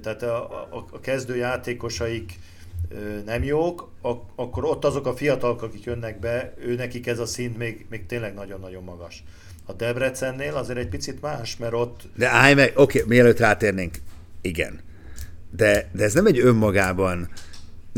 tehát 0.01 0.23
a, 0.23 0.51
a, 0.75 0.85
a 0.91 0.99
kezdő 0.99 1.35
játékosaik 1.35 2.39
nem 3.25 3.43
jók, 3.43 3.91
akkor 4.35 4.65
ott 4.65 4.85
azok 4.85 5.07
a 5.07 5.15
fiatalok, 5.15 5.61
akik 5.61 5.83
jönnek 5.83 6.19
be, 6.19 6.53
ő 6.57 6.75
nekik 6.75 7.07
ez 7.07 7.19
a 7.19 7.25
szint 7.25 7.57
még, 7.57 7.85
még 7.89 8.05
tényleg 8.05 8.33
nagyon-nagyon 8.33 8.83
magas. 8.83 9.23
A 9.65 9.73
Debrecennél 9.73 10.55
azért 10.55 10.79
egy 10.79 10.89
picit 10.89 11.21
más, 11.21 11.57
mert 11.57 11.73
ott... 11.73 12.01
De 12.15 12.27
állj 12.27 12.53
meg, 12.53 12.71
oké, 12.75 12.97
okay, 12.97 13.15
mielőtt 13.15 13.39
rátérnénk, 13.39 13.97
igen. 14.41 14.79
De, 15.51 15.89
de 15.91 16.03
ez 16.03 16.13
nem 16.13 16.25
egy 16.25 16.39
önmagában 16.39 17.29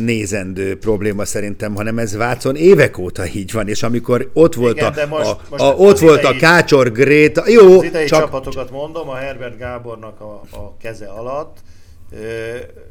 nézendő 0.05 0.77
probléma 0.77 1.25
szerintem, 1.25 1.75
hanem 1.75 1.99
ez 1.99 2.15
Vácon 2.15 2.55
évek 2.55 2.97
óta 2.97 3.27
így 3.27 3.51
van, 3.51 3.67
és 3.67 3.83
amikor 3.83 4.29
ott 4.33 4.53
volt 4.53 4.77
Igen, 4.77 4.93
a, 4.93 5.05
most, 5.05 5.29
a, 5.29 5.39
most 5.49 5.63
a, 5.63 5.75
ott 5.75 5.99
volt 5.99 6.19
idei, 6.19 6.35
a 6.35 6.39
Kácsor 6.39 6.91
Gréta, 6.91 7.49
jó, 7.49 7.77
az 7.77 7.83
idei 7.83 8.05
csak... 8.05 8.19
csapatokat 8.19 8.71
mondom, 8.71 9.09
a 9.09 9.15
Herbert 9.15 9.57
Gábornak 9.57 10.21
a, 10.21 10.41
a 10.51 10.77
keze 10.77 11.07
alatt, 11.07 11.57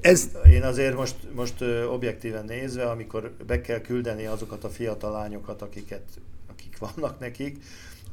ez... 0.00 0.28
Én 0.50 0.62
azért 0.62 0.96
most, 0.96 1.14
most 1.34 1.54
objektíven 1.90 2.44
nézve, 2.44 2.84
amikor 2.84 3.32
be 3.46 3.60
kell 3.60 3.80
küldeni 3.80 4.26
azokat 4.26 4.64
a 4.64 4.68
fiatal 4.68 5.12
lányokat, 5.12 5.62
akiket, 5.62 6.02
akik 6.50 6.78
vannak 6.78 7.18
nekik, 7.18 7.56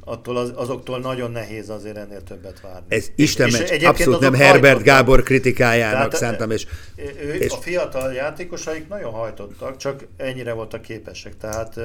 attól 0.04 0.36
az, 0.36 0.52
azoktól 0.54 0.98
nagyon 0.98 1.30
nehéz 1.30 1.68
azért 1.68 1.96
ennél 1.96 2.22
többet 2.22 2.60
várni. 2.60 2.86
Ez 2.88 3.10
Isten 3.14 3.50
meccs, 3.50 3.84
abszolút 3.84 4.20
nem 4.20 4.34
Herbert 4.34 4.62
hajtottak. 4.62 4.84
Gábor 4.84 5.22
kritikájának 5.22 5.96
Tehát, 5.96 6.16
szántam, 6.16 6.50
és, 6.50 6.66
ő, 6.96 7.34
és... 7.34 7.52
A 7.52 7.56
fiatal 7.56 8.12
játékosaik 8.12 8.88
nagyon 8.88 9.12
hajtottak, 9.12 9.76
csak 9.76 10.06
ennyire 10.16 10.52
voltak 10.52 10.82
képesek. 10.82 11.36
Tehát, 11.36 11.80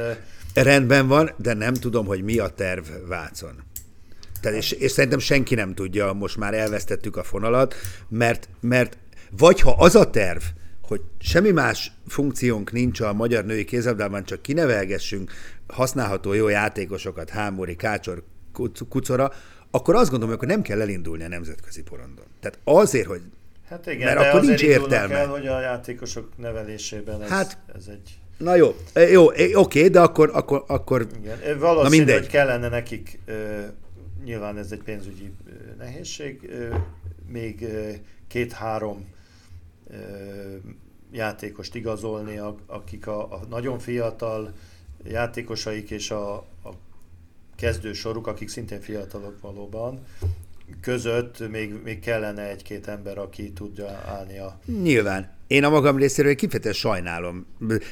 Rendben 0.53 1.07
van, 1.07 1.31
de 1.37 1.53
nem 1.53 1.73
tudom, 1.73 2.05
hogy 2.05 2.23
mi 2.23 2.37
a 2.37 2.47
terv 2.47 2.85
Vácon. 3.07 3.63
Tehát 4.41 4.57
és, 4.57 4.71
és 4.71 4.91
szerintem 4.91 5.19
senki 5.19 5.55
nem 5.55 5.73
tudja, 5.73 6.13
most 6.13 6.37
már 6.37 6.53
elvesztettük 6.53 7.17
a 7.17 7.23
fonalat, 7.23 7.75
mert, 8.09 8.49
mert 8.59 8.97
vagy 9.37 9.61
ha 9.61 9.75
az 9.77 9.95
a 9.95 10.09
terv, 10.09 10.41
hogy 10.81 11.01
semmi 11.19 11.51
más 11.51 11.91
funkciónk 12.07 12.71
nincs 12.71 12.99
a 12.99 13.13
magyar 13.13 13.45
női 13.45 13.65
kézabdában, 13.65 14.23
csak 14.23 14.41
kinevelgessünk 14.41 15.31
használható 15.73 16.33
jó 16.33 16.47
játékosokat, 16.47 17.29
Hámori, 17.29 17.75
Kácsor, 17.75 18.23
Kucora, 18.89 19.31
akkor 19.71 19.95
azt 19.95 20.09
gondolom, 20.09 20.37
hogy 20.37 20.47
nem 20.47 20.61
kell 20.61 20.81
elindulni 20.81 21.23
a 21.23 21.27
nemzetközi 21.27 21.83
porondon. 21.83 22.25
Tehát 22.39 22.59
azért, 22.63 23.07
hogy 23.07 23.21
Hát 23.69 23.87
igen, 23.87 24.13
mert 24.13 24.19
de 24.19 24.29
akkor 24.29 24.41
nincs 24.41 24.61
értelme. 24.61 25.13
Kell, 25.13 25.27
hogy 25.27 25.47
a 25.47 25.59
játékosok 25.59 26.37
nevelésében 26.37 27.21
ez, 27.21 27.29
hát, 27.29 27.57
ez 27.75 27.87
egy... 27.87 28.19
Na 28.37 28.55
jó, 28.55 28.75
jó, 29.11 29.27
oké, 29.53 29.87
de 29.87 29.99
akkor, 29.99 30.29
akkor, 30.33 30.63
akkor 30.67 31.07
igen. 31.21 31.59
Valószínű, 31.59 32.05
na 32.05 32.13
hogy 32.13 32.27
kellene 32.27 32.69
nekik, 32.69 33.19
nyilván 34.23 34.57
ez 34.57 34.71
egy 34.71 34.81
pénzügyi 34.83 35.31
nehézség, 35.77 36.49
még 37.27 37.67
két-három 38.27 39.07
játékost 41.11 41.75
igazolni, 41.75 42.41
akik 42.67 43.07
a, 43.07 43.33
a 43.33 43.41
nagyon 43.49 43.79
fiatal 43.79 44.53
játékosaik 45.03 45.89
és 45.89 46.11
a, 46.11 46.33
a 46.37 46.69
kezdő 47.55 47.93
soruk, 47.93 48.27
akik 48.27 48.49
szintén 48.49 48.81
fiatalok 48.81 49.41
valóban, 49.41 50.05
között 50.81 51.49
még, 51.49 51.73
még 51.83 51.99
kellene 51.99 52.49
egy-két 52.49 52.87
ember, 52.87 53.17
aki 53.17 53.51
tudja 53.51 53.87
állni 54.05 54.37
a... 54.37 54.59
Nyilván. 54.81 55.37
Én 55.47 55.63
a 55.63 55.69
magam 55.69 55.97
részéről 55.97 56.35
kifejezetten 56.35 56.73
sajnálom. 56.73 57.45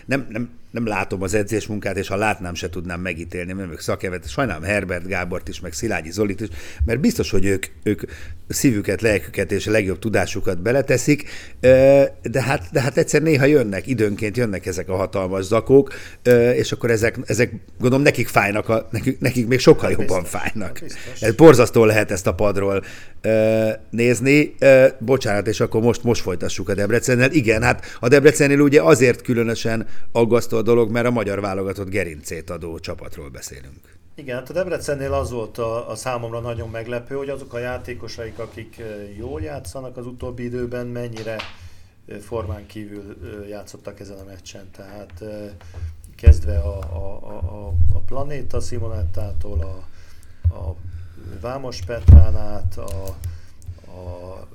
Nem, 0.05 0.27
nem, 0.29 0.49
nem 0.71 0.85
látom 0.85 1.21
az 1.21 1.33
edzésmunkát, 1.33 1.97
és 1.97 2.07
ha 2.07 2.15
látnám, 2.15 2.53
se 2.53 2.69
tudnám 2.69 3.01
megítélni, 3.01 3.53
mert 3.53 3.71
ők 3.71 3.79
szakevet. 3.79 4.29
Sajnálom 4.29 4.63
Herbert 4.63 5.07
Gábort 5.07 5.47
is, 5.47 5.59
meg 5.59 5.73
Szilágyi 5.73 6.11
Zolit 6.11 6.41
is, 6.41 6.47
mert 6.85 6.99
biztos, 6.99 7.31
hogy 7.31 7.45
ők, 7.45 7.65
ők 7.83 8.01
szívüket, 8.47 9.01
lelküket 9.01 9.51
és 9.51 9.67
a 9.67 9.71
legjobb 9.71 9.99
tudásukat 9.99 10.61
beleteszik, 10.61 11.29
de 12.21 12.41
hát, 12.41 12.67
de 12.71 12.81
hát 12.81 12.97
egyszer 12.97 13.21
néha 13.21 13.45
jönnek, 13.45 13.87
időnként 13.87 14.37
jönnek 14.37 14.65
ezek 14.65 14.89
a 14.89 14.95
hatalmas 14.95 15.45
zakók, 15.45 15.93
és 16.55 16.71
akkor 16.71 16.91
ezek, 16.91 17.17
ezek 17.25 17.53
gondolom 17.79 18.03
nekik 18.03 18.27
fájnak, 18.27 18.69
a, 18.69 18.87
nekik, 18.91 19.19
nekik 19.19 19.47
még 19.47 19.59
sokkal 19.59 19.89
hát 19.89 19.99
jobban 19.99 20.21
biztos, 20.21 20.41
fájnak. 20.41 20.79
Hát 20.79 21.21
ez 21.21 21.35
borzasztó 21.35 21.85
lehet 21.85 22.11
ezt 22.11 22.27
a 22.27 22.33
padról 22.33 22.83
nézni. 23.89 24.55
Bocsánat, 24.99 25.47
és 25.47 25.59
akkor 25.59 25.81
most, 25.81 26.03
most 26.03 26.21
folytassuk 26.21 26.69
a 26.69 26.73
Debrecennel. 26.73 27.31
Igen, 27.31 27.63
hát 27.63 27.85
a 27.99 28.07
Debrecennél 28.07 28.59
ugye 28.59 28.81
azért 28.81 29.21
különösen 29.21 29.87
aggasztó 30.11 30.56
a 30.57 30.61
dolog, 30.61 30.91
mert 30.91 31.05
a 31.05 31.11
magyar 31.11 31.39
válogatott 31.41 31.89
gerincét 31.89 32.49
adó 32.49 32.79
csapatról 32.79 33.29
beszélünk. 33.29 33.95
Igen, 34.15 34.35
hát 34.37 34.49
a 34.49 34.53
Debrecennél 34.53 35.13
az 35.13 35.31
volt 35.31 35.57
a, 35.57 35.89
a 35.89 35.95
számomra 35.95 36.39
nagyon 36.39 36.69
meglepő, 36.69 37.15
hogy 37.15 37.29
azok 37.29 37.53
a 37.53 37.59
játékosaik, 37.59 38.39
akik 38.39 38.81
jól 39.17 39.41
játszanak 39.41 39.97
az 39.97 40.05
utóbbi 40.05 40.43
időben, 40.43 40.87
mennyire 40.87 41.35
formán 42.21 42.65
kívül 42.65 43.15
játszottak 43.49 43.99
ezen 43.99 44.17
a 44.17 44.23
meccsen. 44.23 44.69
Tehát 44.71 45.23
kezdve 46.15 46.57
a, 46.57 46.77
a, 46.77 47.27
a, 47.27 47.73
a 47.93 47.99
Planéta 47.99 48.59
Simonettától, 48.59 49.59
a, 49.59 49.85
a 50.53 50.75
Vámos 51.41 51.81
Petrán 51.81 52.35
át, 52.35 52.77
a, 52.77 53.15
a 53.91 54.47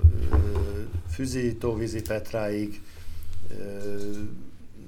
Füzi 1.09 1.55
Tóvízi 1.55 2.01
Petráig, 2.01 2.81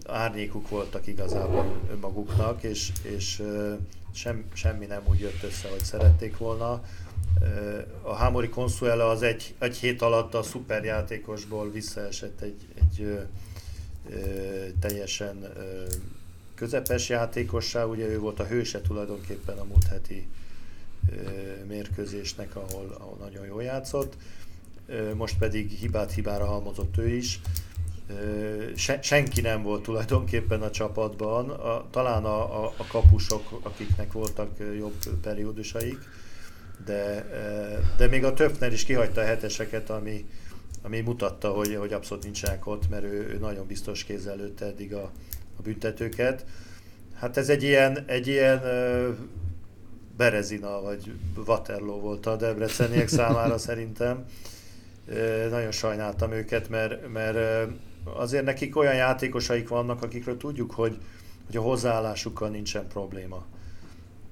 árnyékuk 0.08 0.70
voltak 0.70 1.08
igazából 1.08 1.82
maguknak, 2.02 2.64
és, 2.64 2.92
és 3.02 3.44
sem, 4.14 4.46
semmi 4.54 4.86
nem 4.86 5.02
úgy 5.10 5.20
jött 5.20 5.44
össze, 5.44 5.70
hogy 5.70 5.84
szerették 5.84 6.38
volna. 6.38 6.84
A 8.02 8.14
Hámori 8.14 8.50
Consuela 8.50 9.10
az 9.10 9.22
egy, 9.22 9.54
egy 9.60 9.78
hét 9.78 10.02
alatt 10.02 10.34
a 10.34 10.44
szuperjátékosból 10.44 11.72
visszaesett 11.72 12.42
egy, 12.42 12.68
egy 12.76 13.02
ö, 13.02 13.20
ö, 14.10 14.68
teljesen 14.80 15.44
ö, 15.44 15.84
közepes 16.56 17.10
játékossá, 17.10 17.84
ugye 17.84 18.08
ő 18.08 18.20
volt 18.20 18.40
a 18.40 18.46
hőse 18.46 18.82
tulajdonképpen 18.82 19.58
a 19.58 19.64
múlt 19.64 19.88
heti 19.88 20.28
ö, 21.12 21.16
mérkőzésnek, 21.68 22.56
ahol, 22.56 22.96
ahol 23.00 23.18
nagyon 23.20 23.46
jól 23.46 23.64
játszott. 23.64 24.18
Ö, 24.88 25.14
most 25.16 25.38
pedig 25.38 25.70
hibát 25.72 26.12
hibára 26.12 26.46
halmozott 26.46 26.98
ő 26.98 27.08
is 27.08 27.40
se, 28.76 29.02
senki 29.02 29.42
nem 29.42 29.62
volt 29.62 29.84
tulajdonképpen 29.84 30.62
a 30.62 30.72
csapatban, 30.72 31.50
a, 31.50 31.86
talán 31.90 32.24
a, 32.26 32.64
a, 32.64 32.74
a 32.78 32.88
kapusok, 32.88 33.60
akiknek 33.64 34.12
voltak 34.12 34.50
jobb 34.78 34.94
periódusaik, 35.22 35.98
de, 36.86 37.28
de 37.98 38.08
még 38.08 38.24
a 38.24 38.34
többnél 38.34 38.72
is 38.72 38.84
kihagyta 38.84 39.22
a 39.22 39.26
heteseket, 39.26 39.90
ami, 39.90 40.26
ami 40.82 41.00
mutatta, 41.00 41.50
hogy, 41.50 41.76
hogy 41.76 41.94
abszolút 41.94 42.24
nincsenek 42.24 42.68
ott, 42.68 42.90
mert 42.90 43.04
ő, 43.04 43.30
ő 43.34 43.38
nagyon 43.38 43.68
biztos 43.68 44.04
kézzel 44.04 44.36
lőtte 44.36 44.66
eddig 44.66 44.94
a, 44.94 45.12
a 45.58 45.62
büntetőket. 45.62 46.46
Hát 47.16 47.38
ez 47.38 47.50
egy 47.50 47.64
ilyen, 47.64 48.04
egy 48.08 48.28
ilyen 48.28 48.62
Berezina 50.18 50.82
vagy 50.82 51.12
Waterloo 51.46 52.00
volt 52.00 52.26
a 52.26 52.36
debreceniek 52.36 53.08
számára 53.08 53.58
szerintem. 53.68 54.26
Nagyon 55.50 55.72
sajnáltam 55.72 56.32
őket, 56.32 56.70
mert, 56.70 57.12
mert 57.12 57.70
azért 58.14 58.44
nekik 58.44 58.76
olyan 58.78 58.96
játékosaik 58.96 59.68
vannak, 59.68 60.04
akikről 60.04 60.38
tudjuk, 60.38 60.72
hogy, 60.72 60.98
hogy 61.46 61.58
a 61.58 61.62
hozzáállásukkal 61.62 62.50
nincsen 62.50 62.88
probléma. 62.88 63.46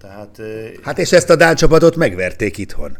Tehát, 0.01 0.41
hát 0.81 0.99
és 0.99 1.11
ezt 1.11 1.29
a 1.29 1.35
Dán 1.35 1.55
csapatot 1.55 1.95
megverték 1.95 2.57
itthon. 2.57 2.97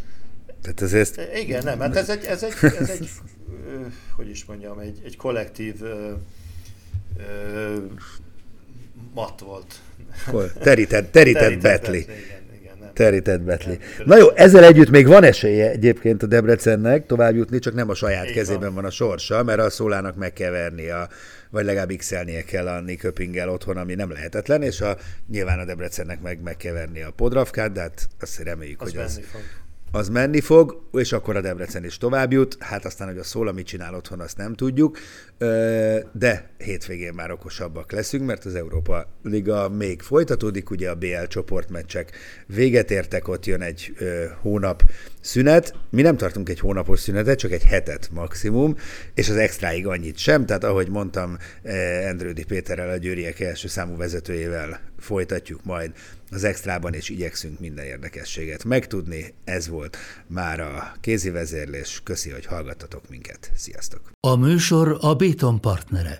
Tehát 0.62 0.81
ez 0.81 0.93
ezt... 0.93 1.21
Igen, 1.35 1.63
nem, 1.63 1.79
hát 1.79 1.95
ez 1.95 2.10
egy, 2.10 2.25
ez 2.25 2.43
egy, 2.43 2.54
ez 2.62 2.89
egy 2.89 3.10
hogy 4.15 4.29
is 4.29 4.45
mondjam, 4.45 4.79
egy, 4.79 5.02
egy 5.06 5.17
kollektív 5.17 5.81
ö, 5.81 6.12
ö, 7.17 7.75
mat 9.13 9.39
volt. 9.39 9.81
Terített, 10.60 11.12
terített, 11.12 11.12
terített 11.12 11.62
betli. 11.62 12.06
betli 12.06 12.41
terített 12.94 13.41
Betli. 13.41 13.79
Na 14.06 14.17
jó, 14.17 14.29
ezzel 14.35 14.63
együtt 14.63 14.89
még 14.89 15.08
van 15.08 15.23
esélye 15.23 15.71
egyébként 15.71 16.23
a 16.23 16.25
Debrecennek 16.25 17.06
tovább 17.06 17.35
jutni, 17.35 17.60
csak 17.60 17.73
nem 17.73 17.89
a 17.89 17.96
saját 17.96 18.23
Igen. 18.23 18.35
kezében 18.35 18.73
van 18.73 18.85
a 18.85 18.89
sorsa, 18.89 19.44
mert 19.44 19.60
a 19.60 19.69
Szólának 19.69 20.15
meg 20.15 20.33
kell 20.33 20.52
verni 20.52 20.89
a 20.89 21.08
vagy 21.50 21.65
legalább 21.65 21.91
x 21.98 22.13
kell 22.46 22.67
a 22.67 22.83
Köpingel 23.00 23.50
otthon, 23.50 23.77
ami 23.77 23.96
nem 23.96 24.12
lehetetlen, 24.12 24.62
és 24.62 24.81
a, 24.81 24.98
nyilván 25.27 25.60
a 25.60 25.65
Debrecennek 25.65 26.21
meg, 26.21 26.41
meg 26.41 26.58
kell 26.58 26.73
verni 26.73 27.02
a 27.02 27.12
Podravkát, 27.12 27.71
de 27.71 27.81
hát 27.81 28.08
azt 28.19 28.39
reméljük, 28.39 28.81
az 28.81 28.91
hogy 28.91 29.00
az, 29.00 29.21
fog. 29.31 29.41
Az 29.96 30.10
menni 30.10 30.41
fog, 30.41 30.81
és 30.94 31.12
akkor 31.12 31.35
a 31.35 31.41
Debrecen 31.41 31.85
is 31.85 31.98
tovább 31.98 32.31
jut. 32.31 32.58
Hát 32.60 32.85
aztán, 32.85 33.08
hogy 33.08 33.17
a 33.17 33.23
Szóla 33.23 33.52
mit 33.52 33.65
csinál 33.65 33.96
otthon, 33.96 34.19
azt 34.19 34.37
nem 34.37 34.54
tudjuk, 34.54 34.98
de 36.12 36.50
hétvégén 36.58 37.13
már 37.13 37.31
okosabbak 37.31 37.91
leszünk, 37.91 38.25
mert 38.25 38.46
az 38.46 38.56
Európa 38.56 39.08
Liga 39.23 39.69
még 39.69 40.02
folytatódik, 40.02 40.69
ugye 40.69 40.89
a 40.89 40.96
BL 40.96 41.23
csoportmeccsek 41.27 42.12
véget 42.46 42.91
értek, 42.91 43.27
ott 43.27 43.46
jön 43.46 43.62
egy 43.62 43.94
hónap 44.41 44.83
szünet. 45.21 45.75
Mi 45.89 46.02
nem 46.02 46.17
tartunk 46.17 46.50
egy 46.50 46.60
hónapos 46.60 47.00
szünetet, 47.00 47.39
csak 47.39 47.52
egy 47.52 47.63
hetet 47.63 48.10
maximum, 48.12 48.75
és 49.13 49.29
az 49.29 49.35
extráig 49.35 49.87
annyit 49.87 50.17
sem, 50.17 50.46
tehát 50.46 50.63
ahogy 50.63 50.89
mondtam, 50.89 51.37
Endrődi 52.04 52.44
Péterrel, 52.44 52.89
a 52.89 52.98
Győriek 52.98 53.39
első 53.39 53.67
számú 53.67 53.98
vezetőjével 53.98 54.79
folytatjuk 55.00 55.63
majd 55.63 55.91
az 56.34 56.44
extrában, 56.44 56.94
és 56.94 57.10
igyekszünk 57.10 57.60
minden 57.60 57.86
érdekességet 57.86 58.63
megtudni. 58.63 59.34
Ez 59.44 59.67
volt 59.67 59.98
már 60.27 60.60
a 60.60 60.92
kézi 61.02 61.29
vezérlés. 61.29 62.02
Köszi, 62.04 62.29
hogy 62.29 62.46
hallgattatok 62.46 63.10
minket. 63.10 63.52
Sziasztok! 63.56 64.12
A 64.19 64.36
műsor 64.36 64.98
a 65.02 65.13
Béton 65.13 65.62
partnere. 65.62 66.17